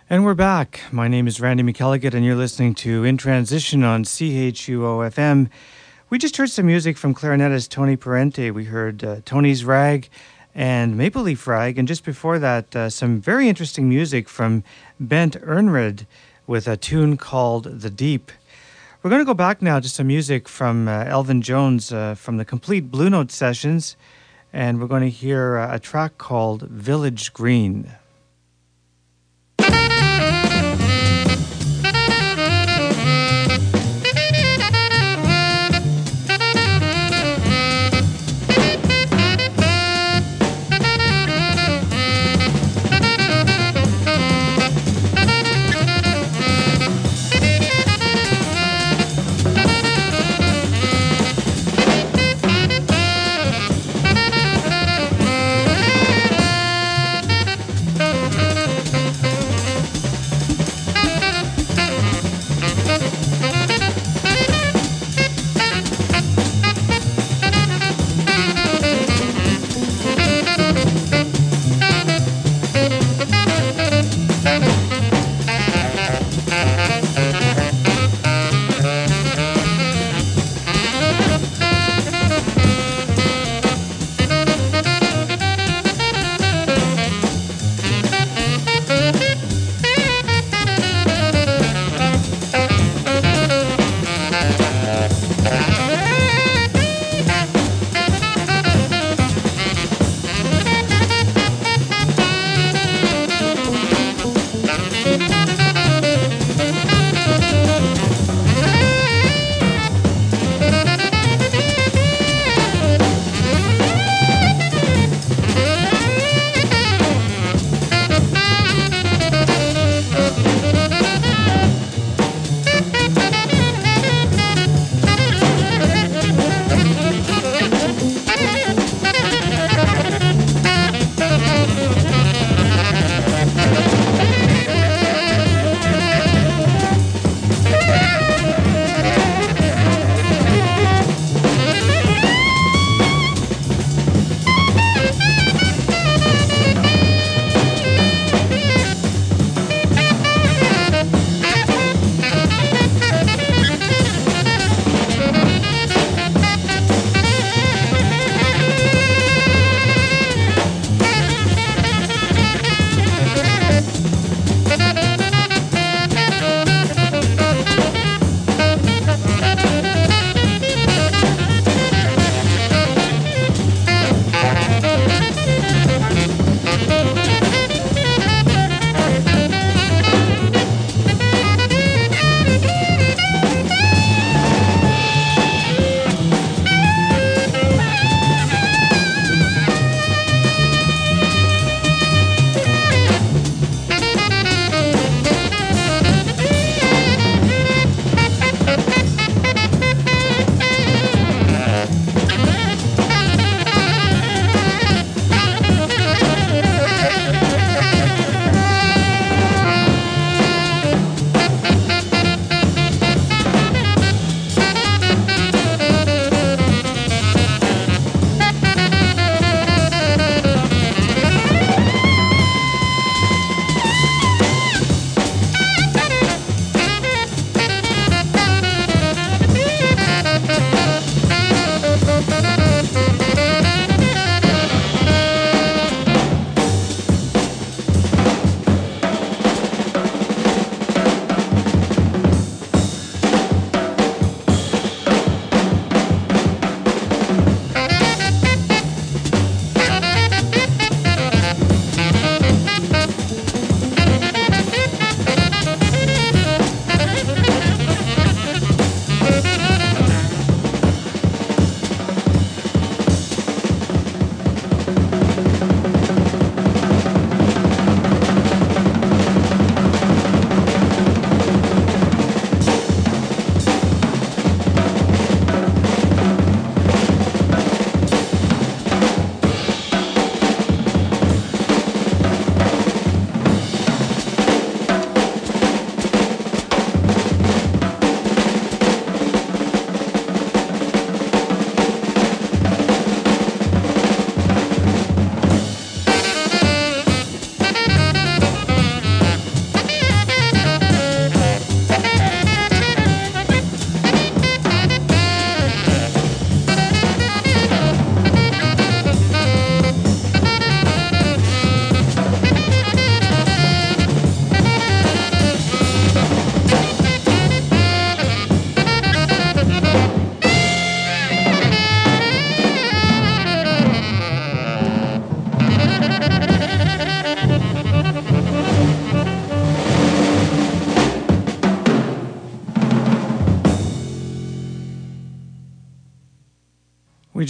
[0.10, 0.82] And we're back.
[0.92, 5.50] My name is Randy McElligott, and you're listening to In Transition on CHUO FM.
[6.10, 8.52] We just heard some music from clarinetist Tony Parenti.
[8.52, 10.10] We heard uh, Tony's Rag
[10.54, 14.66] and Maple Leaf Rag, and just before that, uh, some very interesting music from
[15.00, 16.06] Bent Ehrnrod
[16.48, 18.30] with a tune called The Deep.
[19.02, 22.36] We're going to go back now to some music from uh, Elvin Jones uh, from
[22.36, 23.96] the complete Blue Note sessions,
[24.52, 27.94] and we're going to hear uh, a track called Village Green.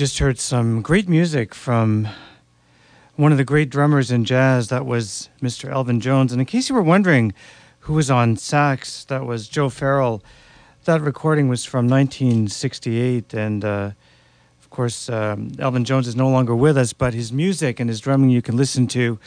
[0.03, 2.05] Just heard some great music from
[3.15, 4.67] one of the great drummers in jazz.
[4.67, 5.71] That was Mr.
[5.71, 6.33] Elvin Jones.
[6.33, 7.33] And in case you were wondering
[7.79, 10.21] who was on sax, that was Joe Farrell.
[10.83, 13.33] That recording was from 1968.
[13.33, 13.91] And uh,
[14.61, 18.01] of course, um, Elvin Jones is no longer with us, but his music and his
[18.01, 19.17] drumming you can listen to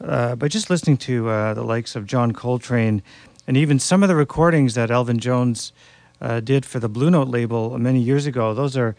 [0.00, 3.02] uh, by just listening to uh, the likes of John Coltrane
[3.46, 5.74] and even some of the recordings that Elvin Jones
[6.22, 8.54] uh, did for the Blue Note label many years ago.
[8.54, 8.96] Those are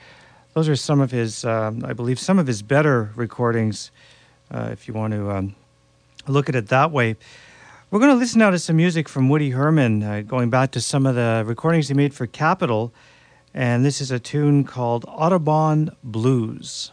[0.57, 3.91] those are some of his, um, I believe, some of his better recordings,
[4.49, 5.55] uh, if you want to um,
[6.27, 7.15] look at it that way.
[7.91, 10.81] We're going to listen now to some music from Woody Herman, uh, going back to
[10.81, 12.91] some of the recordings he made for Capitol.
[13.53, 16.91] And this is a tune called Audubon Blues.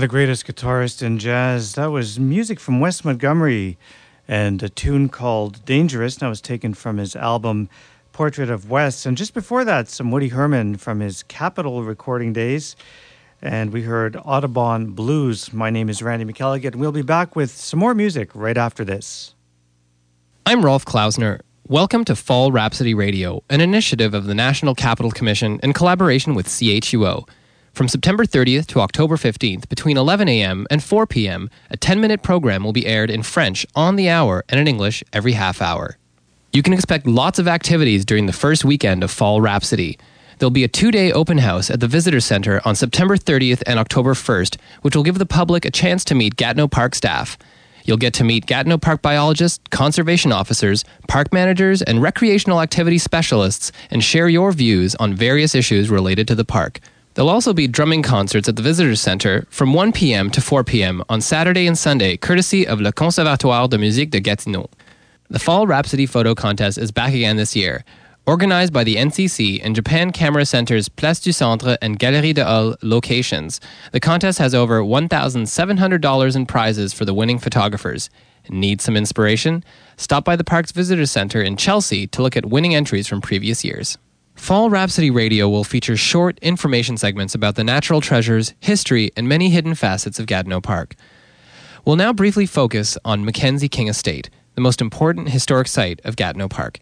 [0.00, 1.74] Of the greatest guitarists in jazz.
[1.74, 3.76] That was music from Wes Montgomery
[4.26, 6.16] and a tune called Dangerous.
[6.16, 7.68] That was taken from his album
[8.14, 9.04] Portrait of Wes.
[9.04, 12.76] And just before that, some Woody Herman from his Capitol recording days.
[13.42, 15.52] And we heard Audubon Blues.
[15.52, 18.86] My name is Randy McElligott, and we'll be back with some more music right after
[18.86, 19.34] this.
[20.46, 21.40] I'm Rolf Klausner.
[21.68, 26.46] Welcome to Fall Rhapsody Radio, an initiative of the National Capital Commission in collaboration with
[26.46, 27.28] CHUO.
[27.72, 30.66] From September 30th to October 15th, between 11 a.m.
[30.70, 34.44] and 4 p.m., a 10 minute program will be aired in French on the hour
[34.48, 35.96] and in English every half hour.
[36.52, 39.98] You can expect lots of activities during the first weekend of Fall Rhapsody.
[40.38, 43.78] There'll be a two day open house at the Visitor Center on September 30th and
[43.78, 47.38] October 1st, which will give the public a chance to meet Gatineau Park staff.
[47.84, 53.70] You'll get to meet Gatineau Park biologists, conservation officers, park managers, and recreational activity specialists
[53.90, 56.80] and share your views on various issues related to the park.
[57.20, 60.30] There'll also be drumming concerts at the Visitors Center from 1 p.m.
[60.30, 61.04] to 4 p.m.
[61.10, 64.70] on Saturday and Sunday, courtesy of Le Conservatoire de Musique de Gatineau.
[65.28, 67.84] The Fall Rhapsody Photo Contest is back again this year.
[68.24, 72.74] Organized by the NCC and Japan Camera Center's Place du Centre and Galerie de Hull
[72.80, 73.60] locations,
[73.92, 78.08] the contest has over $1,700 in prizes for the winning photographers.
[78.48, 79.62] Need some inspiration?
[79.98, 83.62] Stop by the park's visitor center in Chelsea to look at winning entries from previous
[83.62, 83.98] years.
[84.40, 89.50] Fall Rhapsody Radio will feature short information segments about the natural treasures, history, and many
[89.50, 90.96] hidden facets of Gatineau Park.
[91.84, 96.48] We'll now briefly focus on Mackenzie King Estate the most important historic site of Gatineau
[96.48, 96.80] Park.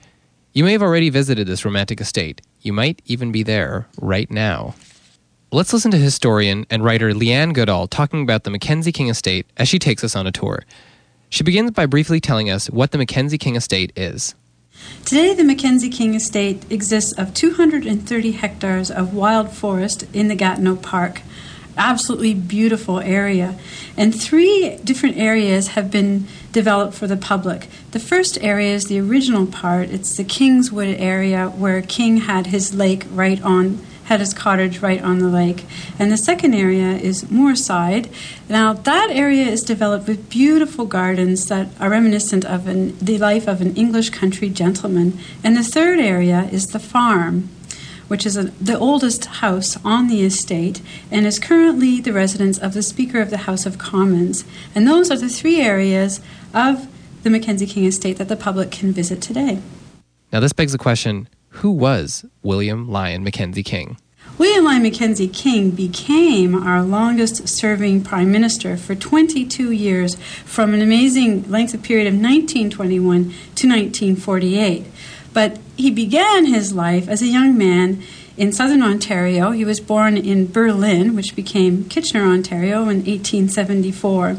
[0.54, 2.40] You may have already visited this romantic estate.
[2.62, 4.74] You might even be there right now.
[5.50, 9.68] Let's listen to historian and writer Leanne Goodall talking about the Mackenzie King Estate as
[9.68, 10.62] she takes us on a tour.
[11.28, 14.34] She begins by briefly telling us what the Mackenzie King Estate is.
[15.04, 20.76] Today, the Mackenzie King Estate exists of 230 hectares of wild forest in the Gatineau
[20.76, 21.22] Park.
[21.76, 23.56] Absolutely beautiful area.
[23.96, 27.68] And three different areas have been developed for the public.
[27.92, 29.88] The first area is the original part.
[29.90, 35.02] It's the Kingswood area where King had his lake right on had his cottage right
[35.02, 35.66] on the lake.
[35.98, 38.10] And the second area is Moorside.
[38.48, 43.46] Now, that area is developed with beautiful gardens that are reminiscent of an, the life
[43.46, 45.18] of an English country gentleman.
[45.44, 47.50] And the third area is the farm
[48.08, 50.80] which is a, the oldest house on the estate
[51.10, 54.46] and is currently the residence of the Speaker of the House of Commons.
[54.74, 56.22] And those are the three areas
[56.54, 56.88] of
[57.22, 59.60] the Mackenzie King estate that the public can visit today.
[60.32, 61.28] Now, this begs the question
[61.58, 63.96] who was William Lyon Mackenzie King?
[64.38, 70.14] William Lyon Mackenzie King became our longest serving prime minister for 22 years
[70.44, 73.22] from an amazing length of period of 1921
[73.56, 74.86] to 1948.
[75.32, 78.04] But he began his life as a young man
[78.38, 79.50] in southern Ontario.
[79.50, 84.36] He was born in Berlin, which became Kitchener, Ontario, in 1874.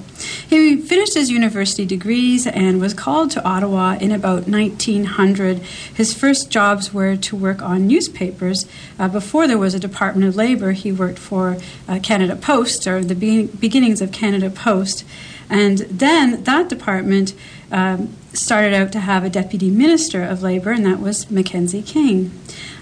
[0.50, 5.60] He finished his university degrees and was called to Ottawa in about 1900.
[5.94, 8.66] His first jobs were to work on newspapers.
[8.98, 11.58] Uh, before there was a Department of Labor, he worked for
[11.88, 15.04] uh, Canada Post, or the be- beginnings of Canada Post.
[15.50, 17.34] And then that department
[17.72, 22.32] um, started out to have a deputy minister of labor, and that was Mackenzie King.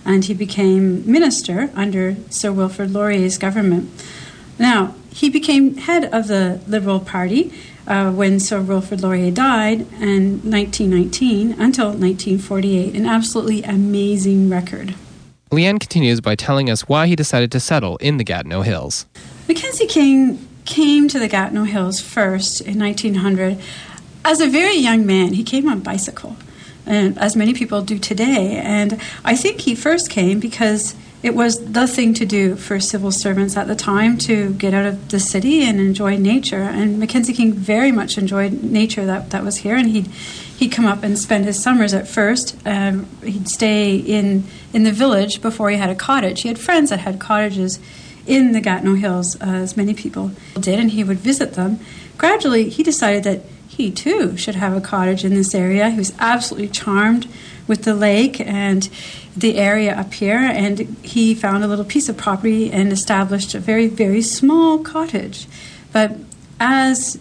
[0.08, 3.92] And he became minister under Sir Wilfrid Laurier's government.
[4.58, 7.54] Now, he became head of the Liberal Party
[7.86, 14.96] uh, when Sir Wilfrid Laurier died in 1919 until 1948, an absolutely amazing record.
[15.52, 19.06] Leanne continues by telling us why he decided to settle in the Gatineau Hills.
[19.48, 23.58] Mackenzie King came to the Gatineau Hills first in 1900
[24.28, 26.36] as a very young man, he came on bicycle,
[26.88, 28.57] and as many people do today.
[28.64, 33.11] And I think he first came because it was the thing to do for civil
[33.11, 36.61] servants at the time to get out of the city and enjoy nature.
[36.61, 40.07] And Mackenzie King very much enjoyed nature that, that was here, and he'd
[40.57, 42.55] he'd come up and spend his summers at first.
[42.65, 44.43] Um, he'd stay in
[44.73, 46.43] in the village before he had a cottage.
[46.43, 47.80] He had friends that had cottages
[48.27, 51.80] in the Gatineau Hills, uh, as many people did, and he would visit them.
[52.18, 53.41] Gradually, he decided that
[53.78, 55.91] he too should have a cottage in this area.
[55.91, 57.28] He was absolutely charmed
[57.68, 58.90] with the lake and
[59.36, 63.60] the area up here, and he found a little piece of property and established a
[63.60, 65.45] very, very small cottage.
[65.94, 66.18] But
[66.60, 67.20] as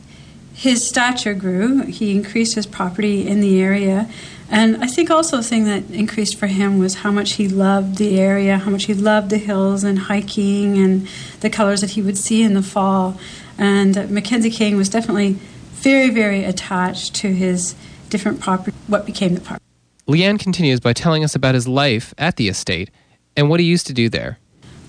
[0.55, 4.09] his stature grew, he increased his property in the area.
[4.51, 7.99] And I think also the thing that increased for him was how much he loved
[7.99, 11.07] the area, how much he loved the hills and hiking and
[11.41, 13.21] the colors that he would see in the fall.
[13.59, 15.37] And Mackenzie King was definitely
[15.83, 17.75] very, very attached to his
[18.09, 19.61] different property, what became the park.
[20.09, 22.91] Leanne continues by telling us about his life at the estate
[23.37, 24.39] and what he used to do there.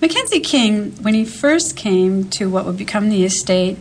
[0.00, 3.76] Mackenzie King, when he first came to what would become the estate,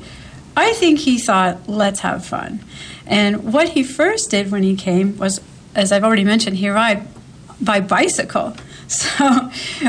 [0.55, 2.63] I think he thought, let's have fun.
[3.05, 5.39] And what he first did when he came was,
[5.75, 7.07] as I've already mentioned, he arrived
[7.61, 8.55] by bicycle.
[8.89, 9.27] So,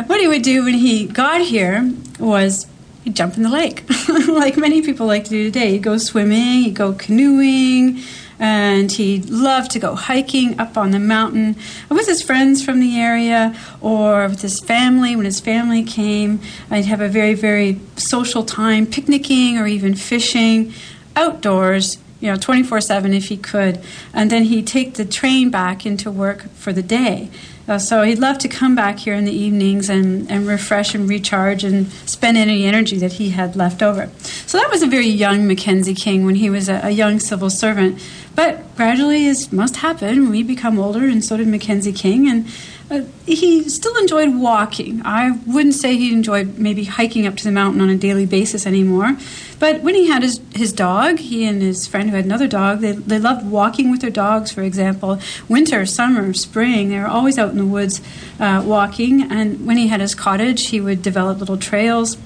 [0.09, 1.89] what he would do when he got here
[2.19, 2.67] was
[3.15, 3.85] jump in the lake,
[4.29, 5.73] like many people like to do today.
[5.73, 8.03] He'd go swimming, he'd go canoeing,
[8.39, 11.57] and he loved to go hiking up on the mountain
[11.89, 15.17] with his friends from the area or with his family.
[15.17, 16.41] When his family came,
[16.71, 20.73] I'd have a very, very social time, picnicking or even fishing
[21.17, 21.99] outdoors.
[22.21, 23.81] You know, 24 7 if he could.
[24.13, 27.31] And then he'd take the train back into work for the day.
[27.69, 31.07] Uh, so he'd love to come back here in the evenings and, and refresh and
[31.07, 34.09] recharge and spend any energy that he had left over.
[34.47, 37.51] So that was a very young Mackenzie King when he was a, a young civil
[37.51, 38.03] servant.
[38.35, 42.27] But gradually, as must happen, we become older, and so did Mackenzie King.
[42.29, 42.47] And
[42.91, 45.03] uh, he still enjoyed walking.
[45.05, 48.67] I wouldn't say he enjoyed maybe hiking up to the mountain on a daily basis
[48.67, 49.17] anymore.
[49.59, 52.81] But when he had his, his dog, he and his friend who had another dog,
[52.81, 55.21] they, they loved walking with their dogs, for example.
[55.49, 58.01] Winter, summer, spring, they were always out in the woods
[58.41, 59.31] uh, walking.
[59.31, 62.17] And when he had his cottage, he would develop little trails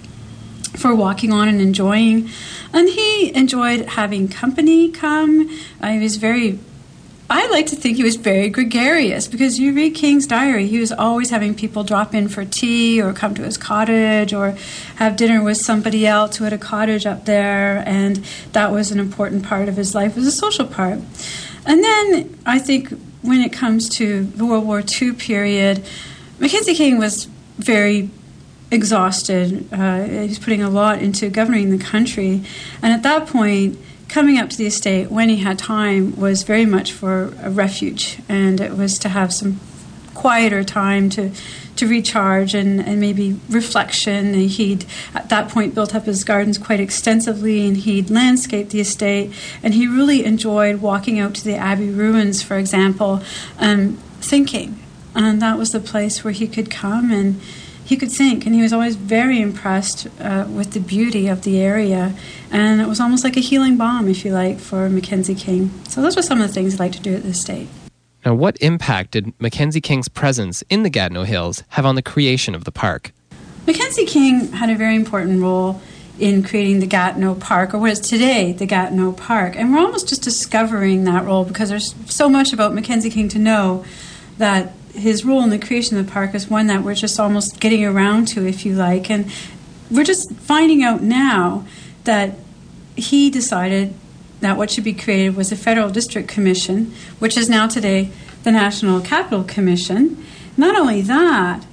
[0.76, 2.28] for walking on and enjoying.
[2.72, 5.51] And he enjoyed having company come.
[5.80, 6.60] Uh, he was very
[7.34, 10.92] I like to think he was very gregarious because you read King's diary, he was
[10.92, 14.50] always having people drop in for tea or come to his cottage or
[14.96, 18.16] have dinner with somebody else who had a cottage up there, and
[18.52, 20.98] that was an important part of his life, was a social part.
[21.64, 22.90] And then I think
[23.22, 25.82] when it comes to the World War II period,
[26.38, 27.24] Mackenzie King was
[27.56, 28.10] very
[28.70, 29.72] exhausted.
[29.72, 32.44] Uh, he's putting a lot into governing the country,
[32.82, 33.78] and at that point
[34.12, 38.18] coming up to the estate when he had time was very much for a refuge,
[38.28, 39.59] and it was to have some
[40.14, 41.30] quieter time to
[41.74, 44.34] to recharge and, and maybe reflection.
[44.34, 44.84] And he'd
[45.14, 49.32] at that point built up his gardens quite extensively, and he'd landscaped the estate,
[49.62, 53.22] and he really enjoyed walking out to the abbey ruins, for example,
[53.59, 54.78] and thinking.
[55.14, 57.40] And that was the place where he could come and
[57.93, 61.60] he could think, and he was always very impressed uh, with the beauty of the
[61.60, 62.14] area.
[62.51, 65.70] And it was almost like a healing balm, if you like, for Mackenzie King.
[65.90, 67.69] So those were some of the things he liked to do at this state.
[68.24, 72.55] Now, what impact did Mackenzie King's presence in the Gatineau Hills have on the creation
[72.55, 73.12] of the park?
[73.66, 75.82] Mackenzie King had a very important role
[76.19, 79.55] in creating the Gatineau Park, or what is today the Gatineau Park.
[79.55, 83.39] And we're almost just discovering that role because there's so much about Mackenzie King to
[83.39, 83.85] know
[84.39, 87.60] that his role in the creation of the park is one that we're just almost
[87.60, 89.10] getting around to, if you like.
[89.10, 89.31] And
[89.90, 91.66] we're just finding out now
[92.05, 92.36] that
[92.97, 93.94] he decided
[94.40, 98.10] that what should be created was a federal district commission, which is now today
[98.43, 100.24] the National Capital Commission.
[100.56, 101.64] Not only that,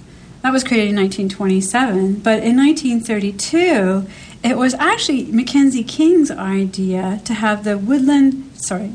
[0.41, 4.08] that was created in 1927, but in 1932,
[4.44, 8.94] it was actually Mackenzie King's idea to have the woodland, sorry,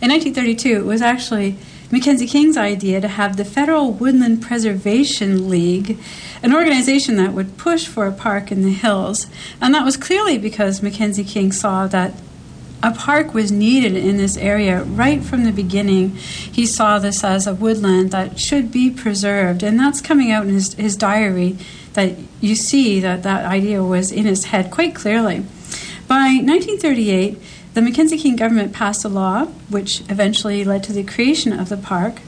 [0.00, 1.56] in 1932, it was actually
[1.90, 5.98] Mackenzie King's idea to have the Federal Woodland Preservation League,
[6.42, 9.26] an organization that would push for a park in the hills.
[9.60, 12.12] And that was clearly because Mackenzie King saw that
[12.82, 16.10] a park was needed in this area right from the beginning.
[16.10, 20.52] He saw this as a woodland that should be preserved, and that's coming out in
[20.52, 21.56] his, his diary
[21.94, 25.44] that you see that that idea was in his head quite clearly.
[26.06, 27.38] By 1938,
[27.74, 31.76] the Mackenzie King government passed a law which eventually led to the creation of the
[31.76, 32.20] park.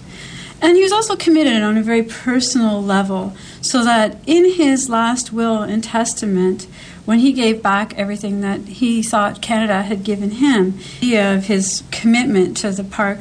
[0.63, 5.33] And he was also committed on a very personal level, so that in his last
[5.33, 6.67] will and testament,
[7.07, 12.59] when he gave back everything that he thought Canada had given him, of his commitment
[12.59, 13.21] to the park,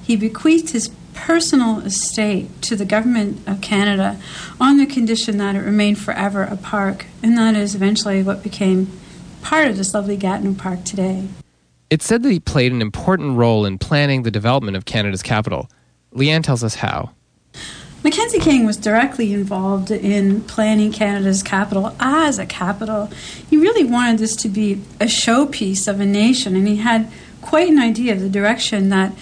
[0.00, 4.16] he bequeathed his personal estate to the government of Canada
[4.60, 8.90] on the condition that it remained forever a park, and that is eventually what became
[9.42, 11.28] part of this lovely Gatineau Park today.
[11.90, 15.70] It's said that he played an important role in planning the development of Canada's capital.
[16.14, 17.10] Leanne tells us how.
[18.04, 23.06] Mackenzie King was directly involved in planning Canada's capital as a capital.
[23.48, 27.10] He really wanted this to be a showpiece of a nation, and he had
[27.42, 29.12] quite an idea of the direction that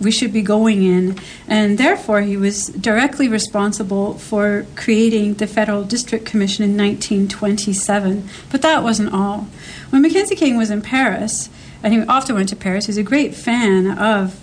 [0.00, 1.18] we should be going in.
[1.48, 8.28] And therefore, he was directly responsible for creating the Federal District Commission in 1927.
[8.50, 9.48] But that wasn't all.
[9.90, 11.48] When Mackenzie King was in Paris,
[11.82, 14.40] and he often went to Paris, he was a great fan of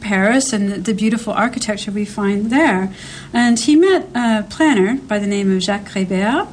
[0.00, 2.92] Paris and the beautiful architecture we find there.
[3.32, 6.48] And he met a planner by the name of Jacques Gréber.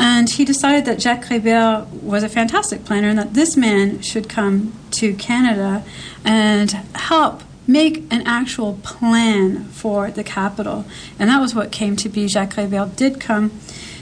[0.00, 4.28] And he decided that Jacques Gréber was a fantastic planner and that this man should
[4.28, 5.82] come to Canada
[6.24, 10.86] and help make an actual plan for the capital.
[11.18, 12.26] And that was what came to be.
[12.26, 13.50] Jacques Gréber did come.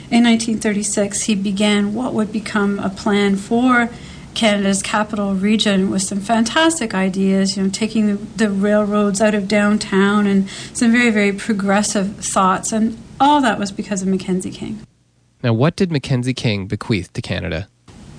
[0.09, 3.91] in 1936, he began what would become a plan for
[4.35, 9.49] Canada's capital region with some fantastic ideas, you know, taking the, the, railroads out of
[9.49, 12.71] downtown and some very, very progressive thoughts.
[12.71, 14.79] And all that was because of Mackenzie King.
[15.43, 17.69] Now, what did Mackenzie King bequeath to Canada?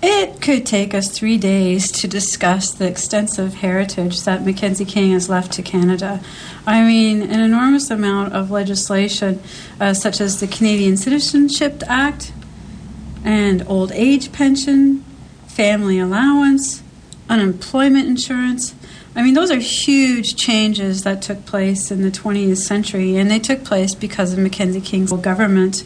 [0.02, 5.28] It could take us three days to discuss the extensive heritage that Mackenzie King has
[5.28, 6.22] left to Canada.
[6.68, 9.42] I mean, an enormous amount of legislation,
[9.80, 12.32] uh, such as the Canadian Citizenship Act
[13.24, 15.04] and old age pension,
[15.48, 16.84] family allowance,
[17.28, 18.76] unemployment insurance.
[19.16, 23.40] I mean, those are huge changes that took place in the 20th century, and they
[23.40, 25.84] took place because of Mackenzie King's government.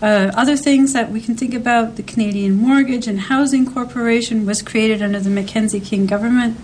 [0.00, 4.62] Uh, other things that we can think about the Canadian Mortgage and Housing Corporation was
[4.62, 6.56] created under the Mackenzie King government.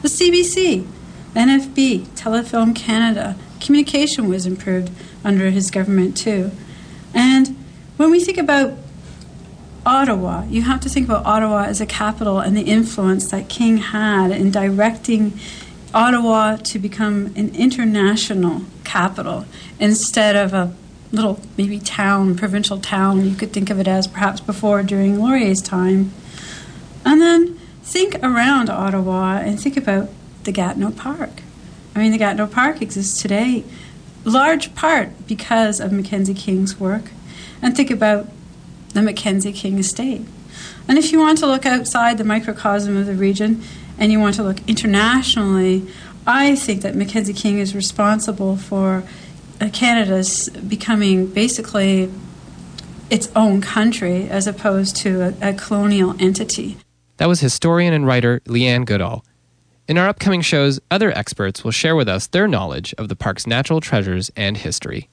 [0.00, 0.86] The CBC,
[1.34, 4.90] NFB, Telefilm Canada, communication was improved
[5.22, 6.50] under his government too.
[7.12, 7.56] And
[7.98, 8.72] when we think about
[9.84, 13.78] Ottawa, you have to think about Ottawa as a capital and the influence that King
[13.78, 15.38] had in directing
[15.92, 19.44] Ottawa to become an international capital
[19.78, 20.74] instead of a
[21.12, 25.62] little maybe town, provincial town, you could think of it as perhaps before during Laurier's
[25.62, 26.12] time.
[27.04, 30.10] And then think around Ottawa and think about
[30.44, 31.42] the Gatineau Park.
[31.94, 33.64] I mean, the Gatineau Park exists today,
[34.24, 37.10] large part because of Mackenzie King's work.
[37.62, 38.28] And think about
[38.94, 40.22] the Mackenzie King estate.
[40.86, 43.62] And if you want to look outside the microcosm of the region
[43.98, 45.86] and you want to look internationally,
[46.26, 49.02] I think that Mackenzie King is responsible for
[49.60, 52.10] Uh, Canada's becoming basically
[53.10, 56.76] its own country as opposed to a, a colonial entity.
[57.16, 59.24] That was historian and writer Leanne Goodall.
[59.88, 63.46] In our upcoming shows, other experts will share with us their knowledge of the park's
[63.46, 65.08] natural treasures and history.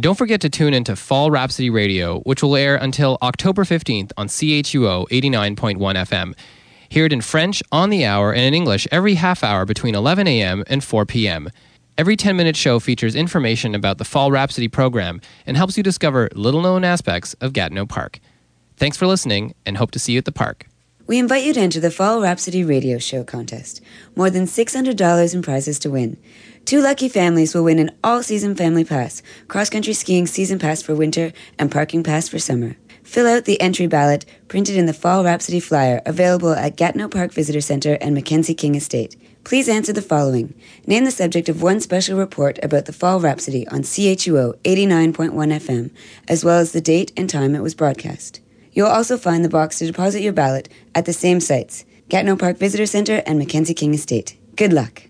[0.00, 4.28] Don't forget to tune into Fall Rhapsody Radio, which will air until October 15th on
[4.28, 6.34] CHUO 89.1 FM.
[6.88, 10.26] Hear it in French on the hour and in English every half hour between 11
[10.26, 10.64] a.m.
[10.66, 11.50] and 4 p.m.
[12.00, 16.30] Every 10 minute show features information about the Fall Rhapsody program and helps you discover
[16.34, 18.20] little known aspects of Gatineau Park.
[18.78, 20.64] Thanks for listening and hope to see you at the park.
[21.06, 23.82] We invite you to enter the Fall Rhapsody Radio Show contest.
[24.16, 26.16] More than $600 in prizes to win.
[26.64, 30.80] Two lucky families will win an all season family pass, cross country skiing season pass
[30.80, 32.78] for winter, and parking pass for summer.
[33.04, 37.30] Fill out the entry ballot printed in the Fall Rhapsody flyer available at Gatineau Park
[37.32, 39.16] Visitor Center and Mackenzie King Estate.
[39.44, 40.54] Please answer the following.
[40.86, 45.90] Name the subject of one special report about the Fall Rhapsody on CHUO 89.1 FM,
[46.28, 48.40] as well as the date and time it was broadcast.
[48.72, 52.58] You'll also find the box to deposit your ballot at the same sites Gatineau Park
[52.58, 54.36] Visitor Center and Mackenzie King Estate.
[54.56, 55.09] Good luck.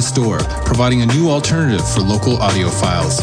[0.00, 3.20] Fi store, providing a new alternative for local audiophiles.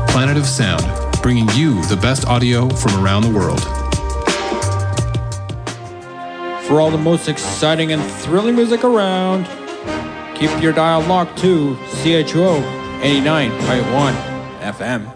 [0.06, 3.60] Planet of Sound, bringing you the best audio from around the world.
[6.66, 9.46] For all the most exciting and thrilling music around,
[10.36, 12.60] keep your dial locked to CHUO
[13.00, 14.12] 89.1
[14.60, 15.15] FM.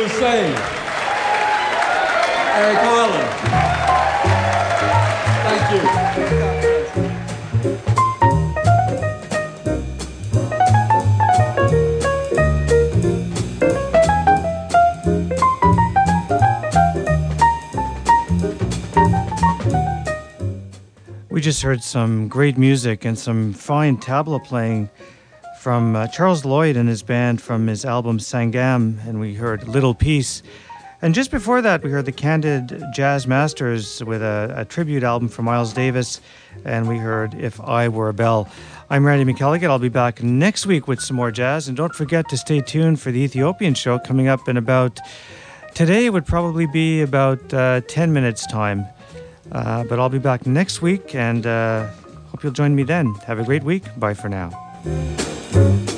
[0.00, 0.54] Zakir Hussain,
[2.56, 3.30] Eric Harland.
[21.30, 24.90] We just heard some great music and some fine tabla playing
[25.60, 29.94] from uh, Charles Lloyd and his band from his album Sangam, and we heard Little
[29.94, 30.42] Peace.
[31.02, 35.28] And just before that, we heard the Candid Jazz Masters with a, a tribute album
[35.28, 36.22] for Miles Davis,
[36.64, 38.48] and we heard If I Were a Bell.
[38.88, 39.68] I'm Randy McElligott.
[39.68, 42.98] I'll be back next week with some more jazz, and don't forget to stay tuned
[42.98, 44.98] for the Ethiopian show coming up in about
[45.74, 48.86] today would probably be about uh, 10 minutes time.
[49.52, 51.86] Uh, but I'll be back next week and uh,
[52.30, 53.12] hope you'll join me then.
[53.26, 53.84] Have a great week.
[53.98, 54.69] Bye for now.
[54.82, 55.89] Thank you.